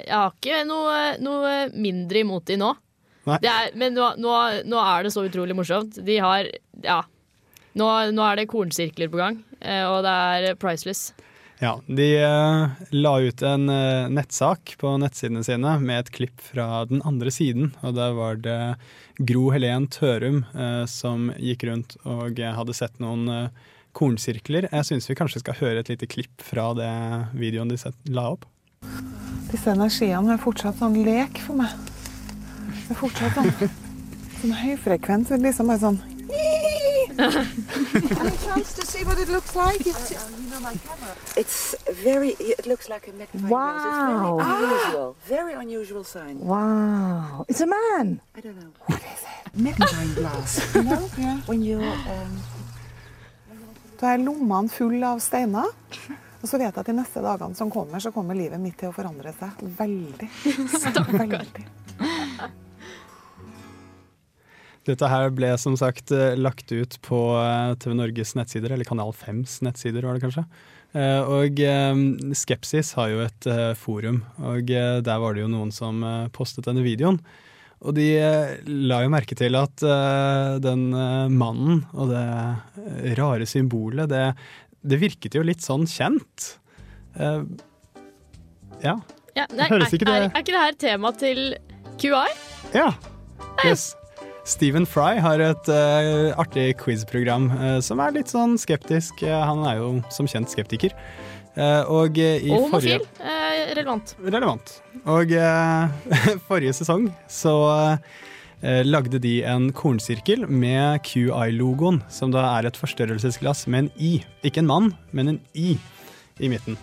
jeg 0.04 0.12
har 0.12 0.34
ikke 0.36 0.60
noe, 0.68 0.98
noe 1.24 1.54
mindre 1.72 2.20
imot 2.26 2.44
de 2.52 2.58
nå. 2.60 2.74
Det 3.40 3.48
er, 3.48 3.72
men 3.78 3.96
nå, 3.96 4.10
nå, 4.20 4.36
nå 4.68 4.84
er 4.84 5.04
det 5.08 5.14
så 5.16 5.24
utrolig 5.28 5.56
morsomt. 5.56 5.96
De 6.04 6.18
har 6.20 6.48
Ja. 6.84 7.00
Nå, 7.78 7.86
nå 8.12 8.22
er 8.26 8.40
det 8.40 8.48
kornsirkler 8.50 9.08
på 9.12 9.20
gang, 9.20 9.36
og 9.62 10.00
det 10.02 10.10
er 10.12 10.56
priceless. 10.58 11.12
Ja, 11.62 11.76
De 11.86 12.08
la 12.96 13.12
ut 13.22 13.42
en 13.46 13.68
nettsak 14.10 14.72
på 14.80 14.96
nettsidene 14.98 15.44
sine 15.46 15.76
med 15.78 16.00
et 16.00 16.10
klipp 16.16 16.40
fra 16.42 16.80
den 16.90 17.04
andre 17.06 17.30
siden. 17.30 17.70
og 17.84 17.94
Der 17.94 18.16
var 18.16 18.40
det 18.42 18.56
Gro 19.20 19.50
Helen 19.52 19.84
Tørum 19.92 20.44
eh, 20.54 20.86
som 20.88 21.28
gikk 21.36 21.66
rundt 21.68 21.96
og 22.08 22.38
hadde 22.40 22.76
sett 22.76 22.96
noen 23.02 23.28
eh, 23.28 23.66
kornsirkler. 23.92 24.68
Jeg 24.70 24.88
syns 24.88 25.10
vi 25.10 25.16
kanskje 25.18 25.42
skal 25.42 25.58
høre 25.60 25.82
et 25.82 25.90
lite 25.92 26.08
klipp 26.08 26.40
fra 26.44 26.70
det 26.78 26.92
videoen 27.36 27.68
de 27.68 27.76
la 28.14 28.30
opp. 28.32 28.46
Disse 29.50 29.74
energiene 29.74 30.36
er 30.36 30.40
fortsatt 30.40 30.78
sånn 30.80 30.96
lek 31.04 31.42
for 31.44 31.58
meg. 31.60 31.74
Det 32.86 32.94
er 32.94 33.00
fortsatt 33.02 33.36
sånn, 33.36 33.52
sånn 34.40 34.56
høyfrekvent. 34.62 35.28
det 35.28 35.36
er 35.36 35.44
Liksom 35.50 35.68
bare 35.68 35.84
sånn 35.84 36.00
Any 37.20 38.36
chance 38.38 38.72
to 38.74 38.86
see 38.86 39.04
what 39.04 39.18
it 39.18 39.28
looks 39.28 39.54
like? 39.54 39.80
It's, 39.86 40.10
it's 41.36 41.74
very. 42.02 42.30
It 42.40 42.66
looks 42.66 42.88
like 42.88 43.08
a 43.08 43.12
magnified 43.12 43.50
Wow. 43.50 44.38
It's 44.38 44.46
very 44.46 44.64
unusual. 44.64 45.16
Very 45.26 45.52
unusual 45.52 46.04
sign. 46.04 46.38
Wow. 46.38 47.44
It's 47.48 47.60
a 47.60 47.66
man. 47.66 48.22
I 48.34 48.40
don't 48.40 48.56
know. 48.56 48.72
Magnifying 49.54 50.14
glass. 50.14 50.74
You 50.74 50.82
know? 50.82 51.40
When 51.46 51.62
you. 51.62 51.78
Um, 51.80 52.40
Da 54.00 54.14
er 54.14 54.22
lommene 54.22 54.70
fulle 54.72 55.04
av 55.04 55.18
steiner. 55.20 55.68
Og 56.40 56.48
så 56.48 56.56
vet 56.56 56.70
jeg 56.70 56.80
at 56.80 56.86
de 56.88 56.94
neste 56.96 57.20
dagene 57.20 57.52
som 57.58 57.68
kommer, 57.68 58.00
så 58.00 58.08
kommer 58.14 58.32
livet 58.38 58.56
mitt 58.62 58.78
til 58.80 58.88
å 58.88 58.94
forandre 58.96 59.28
seg 59.36 59.58
veldig. 59.76 60.28
Veldig. 61.20 61.66
Dette 64.88 65.10
her 65.12 65.28
ble 65.36 65.50
som 65.60 65.76
sagt 65.76 66.08
eh, 66.16 66.32
lagt 66.40 66.72
ut 66.72 66.96
på 67.04 67.18
eh, 67.36 67.74
TV 67.82 67.92
Norges 67.98 68.32
nettsider, 68.38 68.72
eller 68.72 68.88
Kanal 68.88 69.12
5s 69.12 69.58
nettsider 69.66 70.06
var 70.08 70.16
det 70.16 70.24
kanskje. 70.24 70.46
Eh, 70.96 71.20
Og 71.36 71.60
Skepsis 72.40 72.94
har 72.96 73.12
jo 73.12 73.20
et 73.26 73.50
forum, 73.76 74.22
og 74.40 74.72
der 74.72 75.20
var 75.20 75.36
det 75.36 75.44
jo 75.44 75.52
noen 75.52 75.70
som 75.76 76.00
postet 76.32 76.64
denne 76.70 76.86
videoen. 76.86 77.20
Og 77.80 77.94
de 77.96 78.06
eh, 78.20 78.58
la 78.68 79.00
jo 79.04 79.12
merke 79.12 79.36
til 79.38 79.56
at 79.56 79.84
eh, 79.86 80.56
den 80.60 80.90
eh, 80.92 81.30
mannen 81.32 81.84
og 81.96 82.10
det 82.12 83.16
rare 83.18 83.46
symbolet, 83.48 84.10
det, 84.12 84.24
det 84.84 84.98
virket 85.00 85.38
jo 85.38 85.44
litt 85.46 85.64
sånn 85.64 85.86
kjent. 85.88 86.56
Ja. 88.80 88.92
Ja, 89.36 89.46
nei, 89.54 89.66
er, 89.66 89.86
ikke 89.86 90.04
det- 90.04 90.12
er, 90.12 90.26
er 90.28 90.42
ikke 90.42 90.52
det 90.54 90.60
her 90.66 90.76
tema 90.80 91.12
til 91.16 91.40
QI? 92.00 92.28
Ja. 92.76 92.90
Yes. 93.64 93.90
Stephen 94.48 94.86
Fry 94.88 95.18
har 95.20 95.40
et 95.44 95.68
uh, 95.68 96.32
artig 96.40 96.72
quiz-program 96.80 97.50
uh, 97.52 97.78
som 97.84 98.00
er 98.02 98.14
litt 98.16 98.32
sånn 98.32 98.56
skeptisk. 98.58 99.20
Han 99.28 99.62
er 99.68 99.78
jo 99.78 99.90
som 100.12 100.28
kjent 100.30 100.50
skeptiker. 100.50 100.94
Eh, 101.58 101.82
og 101.90 102.18
eh, 102.20 102.44
i 102.46 102.50
Og 102.54 102.68
homofil. 102.68 103.00
forrige 103.02 103.26
Eh, 103.26 103.72
relevant. 103.74 104.12
Relevant. 104.22 104.74
Og 105.10 105.32
eh, 105.34 106.12
forrige 106.48 106.76
sesong 106.78 107.08
så 107.30 107.54
eh, 108.62 108.82
lagde 108.86 109.18
de 109.22 109.40
en 109.48 109.70
kornsirkel 109.74 110.46
med 110.46 111.02
QI-logoen, 111.06 112.02
som 112.12 112.30
da 112.34 112.44
er 112.58 112.68
et 112.70 112.78
forstørrelsesglass 112.78 113.66
med 113.66 113.86
en 113.86 113.90
I. 113.98 114.12
Ikke 114.46 114.62
en 114.62 114.70
mann, 114.70 114.92
men 115.16 115.34
en 115.34 115.40
I 115.58 115.74
i 116.40 116.52
midten. 116.52 116.78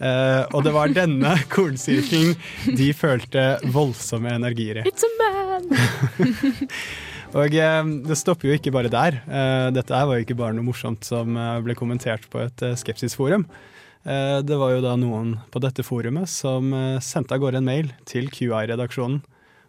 Eh, 0.00 0.44
og 0.56 0.64
det 0.64 0.74
var 0.76 0.92
denne 0.96 1.34
kornsirkelen 1.54 2.36
de 2.76 2.90
følte 2.96 3.54
voldsomme 3.72 4.32
energier 4.36 4.82
i. 4.82 4.86
It's 4.88 5.04
a 5.06 5.10
man! 5.20 5.72
Og 7.30 7.52
det 7.54 8.16
stopper 8.18 8.48
jo 8.48 8.54
ikke 8.58 8.72
bare 8.74 8.90
der. 8.90 9.20
Eh, 9.22 9.66
dette 9.70 9.94
var 9.94 10.16
jo 10.18 10.24
ikke 10.24 10.34
bare 10.34 10.56
noe 10.56 10.66
morsomt 10.66 11.06
som 11.06 11.36
ble 11.62 11.76
kommentert 11.78 12.24
på 12.32 12.40
et 12.42 12.64
skepsisforum. 12.80 13.44
Eh, 14.04 14.38
det 14.46 14.56
var 14.56 14.74
jo 14.74 14.84
da 14.84 14.94
noen 14.96 15.36
på 15.52 15.60
dette 15.62 15.84
forumet 15.84 16.30
som 16.30 16.72
eh, 16.72 17.00
sendte 17.04 17.36
av 17.36 17.42
gårde 17.42 17.60
en 17.60 17.68
mail 17.68 17.92
til 18.08 18.30
QI-redaksjonen. 18.32 19.20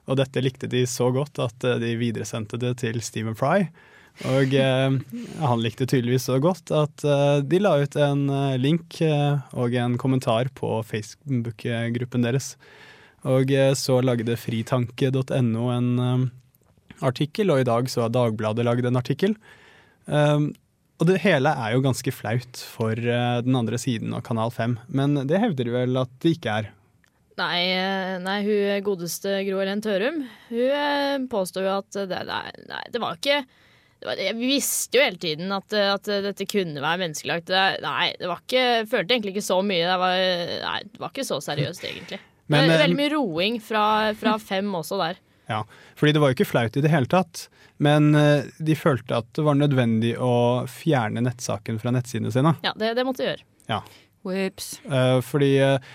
Og 0.09 0.17
dette 0.17 0.41
likte 0.41 0.67
de 0.71 0.85
så 0.89 1.11
godt 1.13 1.39
at 1.43 1.65
eh, 1.67 1.79
de 1.83 1.95
videresendte 1.99 2.59
det 2.61 2.77
til 2.83 3.01
Stephen 3.03 3.37
Fry. 3.37 3.67
Og 4.29 4.53
eh, 4.53 4.97
han 5.41 5.63
likte 5.63 5.87
tydeligvis 5.89 6.27
så 6.29 6.37
godt 6.43 6.71
at 6.75 7.03
eh, 7.07 7.39
de 7.47 7.61
la 7.61 7.73
ut 7.81 7.95
en 7.97 8.27
eh, 8.29 8.59
link 8.61 8.99
og 9.01 9.77
en 9.79 9.97
kommentar 10.01 10.51
på 10.57 10.81
Facebook-gruppen 10.85 12.27
deres. 12.27 12.55
Og 13.21 13.51
så 13.77 13.99
lagde 14.01 14.33
fritanke.no 14.33 15.65
en 15.69 15.89
artikkel, 17.05 17.51
og 17.53 17.61
i 17.61 17.67
dag 17.69 17.89
så 17.93 18.07
har 18.07 18.13
Dagbladet 18.15 18.65
lagd 18.65 18.87
en 18.89 18.97
artikkel. 18.97 19.35
Og 21.01 21.07
det 21.09 21.17
hele 21.23 21.49
er 21.57 21.73
jo 21.73 21.81
ganske 21.81 22.11
flaut 22.13 22.59
for 22.75 22.93
eh, 22.93 23.39
den 23.41 23.57
andre 23.57 23.79
siden 23.81 24.13
av 24.13 24.21
Kanal 24.27 24.53
5, 24.53 24.77
men 24.93 25.23
det 25.25 25.39
hevder 25.41 25.65
du 25.65 25.73
vel 25.73 25.97
at 25.97 26.11
det 26.21 26.35
ikke 26.35 26.59
er? 26.61 26.67
Nei, 27.41 27.57
eh, 27.73 28.19
nei, 28.21 28.35
hun 28.45 28.85
godeste 28.85 29.39
Gro 29.47 29.63
Helen 29.63 29.81
Tørum, 29.81 30.21
hun 30.51 30.75
eh, 30.77 31.15
påstår 31.31 31.65
jo 31.65 31.73
at 31.79 31.97
det, 32.11 32.21
nei, 32.29 32.43
nei, 32.69 32.83
det 32.93 33.01
var 33.01 33.17
ikke 33.17 33.39
det 34.01 34.09
var, 34.11 34.21
Vi 34.37 34.51
visste 34.51 34.99
jo 34.99 35.07
hele 35.07 35.21
tiden 35.21 35.55
at, 35.57 35.73
at 35.73 36.11
dette 36.27 36.45
kunne 36.49 36.81
være 36.81 37.01
menneskelagt. 37.03 37.49
Det, 37.49 37.65
nei, 37.85 38.07
det 38.17 38.29
var 38.29 38.39
ikke 38.41 38.63
Følte 38.89 39.13
egentlig 39.13 39.35
ikke 39.35 39.45
så 39.45 39.59
mye. 39.61 39.83
Det 39.85 39.97
var, 40.01 40.21
nei, 40.65 40.79
det 40.89 41.01
var 41.03 41.13
ikke 41.13 41.25
så 41.27 41.37
seriøst, 41.45 41.85
egentlig. 41.85 42.17
Men, 42.49 42.65
det 42.65 42.77
er 42.79 42.81
veldig 42.81 42.97
mye 42.97 43.11
roing 43.13 43.59
fra, 43.61 43.83
fra 44.17 44.33
fem 44.41 44.73
også 44.79 44.97
der. 45.03 45.21
Ja, 45.51 45.63
fordi 45.99 46.15
det 46.15 46.21
var 46.23 46.31
jo 46.31 46.39
ikke 46.39 46.47
flaut 46.47 46.77
i 46.79 46.83
det 46.83 46.91
hele 46.93 47.09
tatt, 47.11 47.47
men 47.83 48.13
eh, 48.15 48.47
de 48.63 48.77
følte 48.77 49.19
at 49.19 49.27
det 49.35 49.43
var 49.45 49.57
nødvendig 49.59 50.13
å 50.21 50.63
fjerne 50.71 51.23
nettsaken 51.25 51.81
fra 51.81 51.93
nettsidene 51.95 52.31
sine. 52.33 52.55
Ja, 52.63 52.71
det, 52.77 52.93
det 52.99 53.05
måtte 53.07 53.25
de 53.25 53.33
gjøre. 53.33 53.47
Ja. 53.71 53.81
Whoops. 54.21 54.75
Eh, 54.85 55.17
fordi 55.25 55.51
eh, 55.65 55.91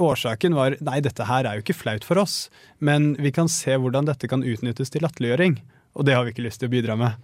årsaken 0.00 0.56
var 0.56 0.78
nei, 0.80 0.98
dette 1.04 1.28
her 1.28 1.44
er 1.44 1.58
jo 1.58 1.66
ikke 1.66 1.76
flaut 1.76 2.06
for 2.06 2.22
oss, 2.22 2.46
men 2.80 3.12
vi 3.20 3.32
kan 3.36 3.50
se 3.52 3.76
hvordan 3.76 4.08
dette 4.08 4.30
kan 4.30 4.44
utnyttes 4.44 4.92
til 4.92 5.04
latterliggjøring. 5.04 5.60
Og 5.96 6.08
det 6.08 6.16
har 6.16 6.24
vi 6.24 6.32
ikke 6.34 6.44
lyst 6.44 6.62
til 6.62 6.70
å 6.70 6.74
bidra 6.74 6.96
med. 7.00 7.16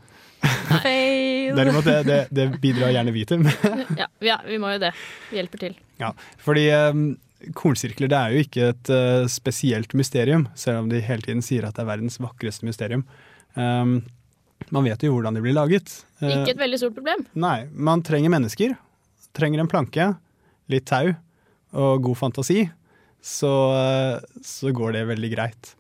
Fail! 0.42 1.56
Derimot, 1.56 1.84
det, 1.84 1.98
det, 2.08 2.20
det 2.34 2.46
bidrar 2.62 2.92
gjerne 2.94 3.12
vi 3.14 3.24
til. 3.28 3.44
Ja, 3.98 4.08
ja, 4.24 4.38
vi 4.46 4.56
må 4.60 4.72
jo 4.74 4.80
det. 4.82 4.92
Vi 5.30 5.38
hjelper 5.40 5.60
til. 5.66 5.76
Ja, 6.00 6.12
fordi 6.40 6.64
kornsirkler 7.58 8.08
det 8.12 8.18
er 8.18 8.32
jo 8.34 8.42
ikke 8.46 8.66
et 8.72 8.90
uh, 8.92 9.26
spesielt 9.30 9.94
mysterium, 9.98 10.46
selv 10.58 10.82
om 10.84 10.88
de 10.92 11.00
hele 11.04 11.22
tiden 11.24 11.42
sier 11.44 11.66
at 11.68 11.74
det 11.76 11.84
er 11.84 11.90
verdens 11.90 12.18
vakreste 12.22 12.66
mysterium. 12.68 13.04
Um, 13.54 14.02
man 14.72 14.86
vet 14.86 15.02
jo 15.02 15.12
hvordan 15.16 15.34
de 15.36 15.42
blir 15.44 15.56
laget. 15.56 15.90
Eh, 16.22 16.30
Ikke 16.30 16.54
et 16.54 16.60
veldig 16.62 16.78
stort 16.78 16.94
problem. 16.96 17.24
Nei, 17.34 17.64
man 17.74 18.02
trenger 18.06 18.30
mennesker. 18.32 18.76
Trenger 19.36 19.60
en 19.64 19.68
planke, 19.70 20.06
litt 20.70 20.86
tau 20.88 21.10
og 21.72 22.02
god 22.04 22.18
fantasi. 22.20 22.66
Så, 23.22 23.50
eh, 23.76 24.20
så 24.44 24.70
går 24.74 24.92
det 24.96 25.06
veldig 25.10 25.30
greit. 25.34 25.74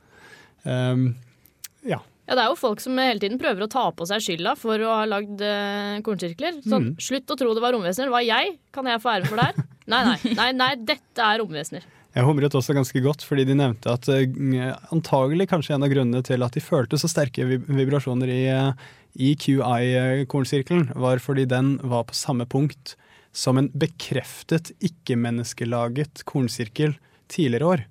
Um, 0.64 1.12
ja. 1.82 1.98
Ja, 1.98 2.00
Ja, 2.28 2.34
Det 2.36 2.42
er 2.44 2.50
jo 2.52 2.54
folk 2.56 2.80
som 2.80 2.96
hele 3.02 3.18
tiden 3.18 3.38
prøver 3.40 3.64
å 3.64 3.70
ta 3.70 3.88
på 3.90 4.06
seg 4.06 4.22
skylda 4.22 4.52
for 4.56 4.78
å 4.78 4.92
ha 5.00 5.04
lagd 5.10 5.40
uh, 5.42 5.98
kornsirkler. 6.06 6.60
Sånn, 6.62 6.92
Mm. 6.92 7.00
Slutt 7.02 7.32
å 7.34 7.36
tro 7.36 7.50
det 7.54 7.60
var 7.64 7.74
romvesener. 7.74 8.06
Det 8.08 8.14
var 8.14 8.22
jeg. 8.26 8.58
Kan 8.72 8.86
jeg 8.86 9.02
få 9.02 9.10
æren 9.10 9.26
for 9.26 9.36
det 9.40 9.48
her? 9.50 9.64
Nei, 9.90 10.04
nei, 10.06 10.34
nei, 10.38 10.48
nei, 10.56 10.70
dette 10.92 11.26
er 11.26 11.40
romvesener. 11.42 11.86
Jeg 12.12 12.26
humret 12.28 12.52
også 12.52 12.74
ganske 12.76 13.00
godt, 13.00 13.22
fordi 13.24 13.46
de 13.48 13.56
nevnte 13.56 13.88
at 13.88 14.08
eh, 14.12 14.72
antagelig 14.92 15.48
kanskje 15.48 15.78
en 15.78 15.86
av 15.86 15.92
grunnene 15.92 16.20
til 16.26 16.44
at 16.44 16.52
de 16.52 16.60
følte 16.60 16.98
så 17.00 17.08
sterke 17.08 17.46
vibrasjoner 17.48 18.28
i, 18.28 18.42
eh, 18.52 18.90
i 19.16 19.32
QI-kornsirkelen, 19.40 20.90
var 21.00 21.22
fordi 21.24 21.46
den 21.48 21.78
var 21.80 22.04
på 22.10 22.18
samme 22.18 22.44
punkt 22.44 22.96
som 23.32 23.56
en 23.56 23.70
bekreftet 23.72 24.74
ikke-menneskelaget 24.84 26.26
kornsirkel 26.28 26.98
tidligere 27.32 27.70
år. 27.72 27.86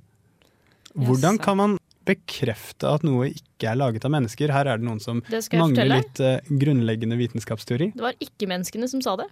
Hvordan 0.94 1.40
kan 1.42 1.58
man 1.58 1.78
bekrefte 2.06 2.90
at 2.90 3.06
noe 3.06 3.30
ikke 3.32 3.72
er 3.72 3.80
laget 3.80 4.06
av 4.06 4.14
mennesker? 4.14 4.54
Her 4.54 4.70
er 4.70 4.82
det 4.82 4.86
noen 4.86 5.02
som 5.02 5.22
Det 5.30 5.42
mangler 5.58 5.90
litt 5.96 6.22
eh, 6.22 6.42
grunnleggende 6.46 7.18
vitenskapsteori. 7.20 7.92
Det 7.98 8.06
var 8.06 8.18
ikke-menneskene 8.22 8.90
som 8.92 9.02
sa 9.02 9.18
det. 9.22 9.32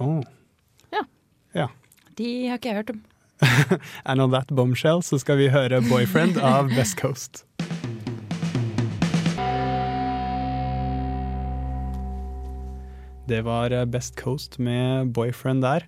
Oh. 0.00 0.22
Ja. 0.94 1.04
Ja. 1.54 1.68
De 2.18 2.48
har 2.48 2.58
ikke 2.58 2.68
jeg 2.72 2.76
hørt 2.82 2.90
om. 2.90 3.00
And 4.04 4.20
on 4.20 4.30
that 4.34 4.50
bombshell 4.52 5.02
så 5.02 5.18
skal 5.18 5.38
vi 5.40 5.48
høre 5.48 5.80
'Boyfriend' 5.80 6.40
av 6.54 6.68
Best 6.76 6.98
Coast. 7.00 7.44
Det 13.30 13.42
var 13.46 13.70
eh, 13.70 13.84
Best 13.86 14.16
Coast 14.18 14.58
med 14.58 15.12
'Boyfriend' 15.14 15.62
der. 15.62 15.86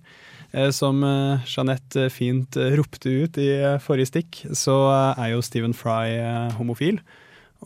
Eh, 0.53 0.69
Som 0.71 1.03
eh, 1.03 1.43
Jeanette 1.45 2.09
fint 2.09 2.55
eh, 2.57 2.75
ropte 2.77 3.09
ut 3.09 3.37
i 3.37 3.49
eh, 3.57 3.79
forrige 3.83 4.11
stikk, 4.13 4.43
så 4.55 4.77
eh, 4.93 5.23
er 5.25 5.33
jo 5.33 5.41
Stephen 5.41 5.73
Fry 5.73 6.13
eh, 6.19 6.53
homofil. 6.59 7.01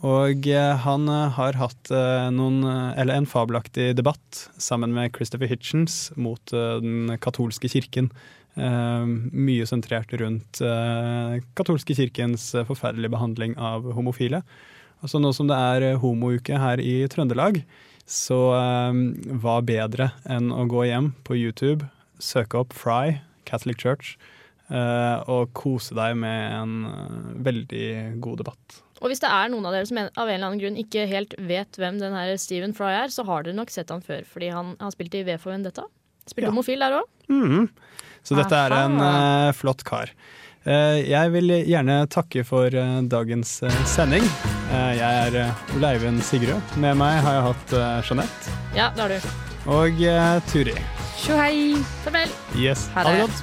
Og 0.06 0.46
eh, 0.46 0.74
han 0.84 1.08
eh, 1.10 1.34
har 1.34 1.58
hatt 1.58 1.90
eh, 1.90 2.28
noen, 2.30 2.62
en 2.62 3.26
fabelaktig 3.26 3.90
debatt 3.98 4.44
sammen 4.60 4.92
med 4.94 5.10
Christopher 5.16 5.50
Hitchens 5.50 6.12
mot 6.14 6.42
den 6.52 7.16
katolske 7.22 7.70
kirken. 7.70 8.12
Mye 8.58 9.66
sentrert 9.70 10.10
rundt 10.18 10.58
katolske 11.54 11.94
kirkens 11.94 12.48
forferdelige 12.66 13.12
behandling 13.12 13.52
av 13.54 13.84
homofile. 13.94 14.40
Altså 14.98 15.20
Nå 15.22 15.30
som 15.36 15.46
det 15.46 15.54
er 15.54 16.00
homouke 16.02 16.58
her 16.58 16.82
i 16.82 17.04
Trøndelag, 17.06 17.60
så 18.02 18.40
hva 19.44 19.60
bedre 19.62 20.08
enn 20.26 20.50
å 20.50 20.66
gå 20.66 20.88
hjem 20.88 21.12
på 21.22 21.38
YouTube, 21.38 21.86
søke 22.18 22.58
opp 22.64 22.74
Fry, 22.74 23.20
Catholic 23.46 23.78
Church, 23.78 24.16
og 24.74 25.54
kose 25.54 25.94
deg 25.94 26.18
med 26.18 26.58
en 26.58 27.38
veldig 27.46 28.18
god 28.26 28.42
debatt. 28.42 28.82
Og 29.00 29.08
hvis 29.12 29.20
det 29.22 29.30
er 29.30 29.48
noen 29.52 29.66
av 29.66 29.72
dere 29.76 29.86
som 29.86 29.98
en- 29.98 30.10
av 30.16 30.28
en 30.28 30.34
eller 30.34 30.46
annen 30.48 30.60
grunn 30.62 30.76
ikke 30.80 31.06
helt 31.08 31.34
vet 31.38 31.72
hvem 31.78 31.98
den 32.00 32.12
her 32.14 32.36
Stephen 32.36 32.72
Fry 32.74 32.90
er, 33.04 33.08
så 33.14 33.24
har 33.26 33.42
dere 33.44 33.54
nok 33.54 33.70
sett 33.70 33.90
han 33.90 34.00
før, 34.02 34.24
fordi 34.26 34.50
han 34.50 34.74
har 34.80 34.90
spilt 34.90 35.14
i 35.14 35.22
V 35.22 35.36
for 35.38 35.52
Vendetta. 35.52 35.84
Spilte 36.26 36.48
Ja. 36.48 36.50
homofil 36.50 36.78
der 36.80 36.98
òg. 37.00 37.06
Mhm. 37.30 37.68
Så 38.24 38.34
dette 38.36 38.52
er 38.52 38.72
en 38.72 38.98
eh, 39.00 39.52
flott 39.52 39.84
kar. 39.84 40.10
Uh, 40.66 41.00
jeg 41.00 41.30
vil 41.32 41.48
gjerne 41.64 42.06
takke 42.10 42.44
for 42.44 42.66
uh, 42.66 43.00
dagens 43.08 43.62
sending. 43.88 44.24
Eh, 44.70 44.98
jeg 44.98 45.32
er 45.32 45.46
uh, 45.48 45.78
Leiven 45.80 46.20
Sigrud. 46.20 46.60
Med 46.76 46.94
meg 46.98 47.22
har 47.22 47.38
jeg 47.38 47.42
hatt 47.46 48.04
Jeanette 48.04 48.50
Ja, 48.76 48.90
det 48.90 49.00
har 49.00 49.08
du. 49.08 49.28
og 49.70 50.02
Turi. 50.50 50.74
Tjo 51.22 51.36
hei! 51.38 51.72
Farvel. 52.04 52.28
Yes. 52.58 52.88
Ha 52.92 53.02
Ha 53.02 53.08
det 53.12 53.16
det. 53.16 53.28
godt. 53.30 53.42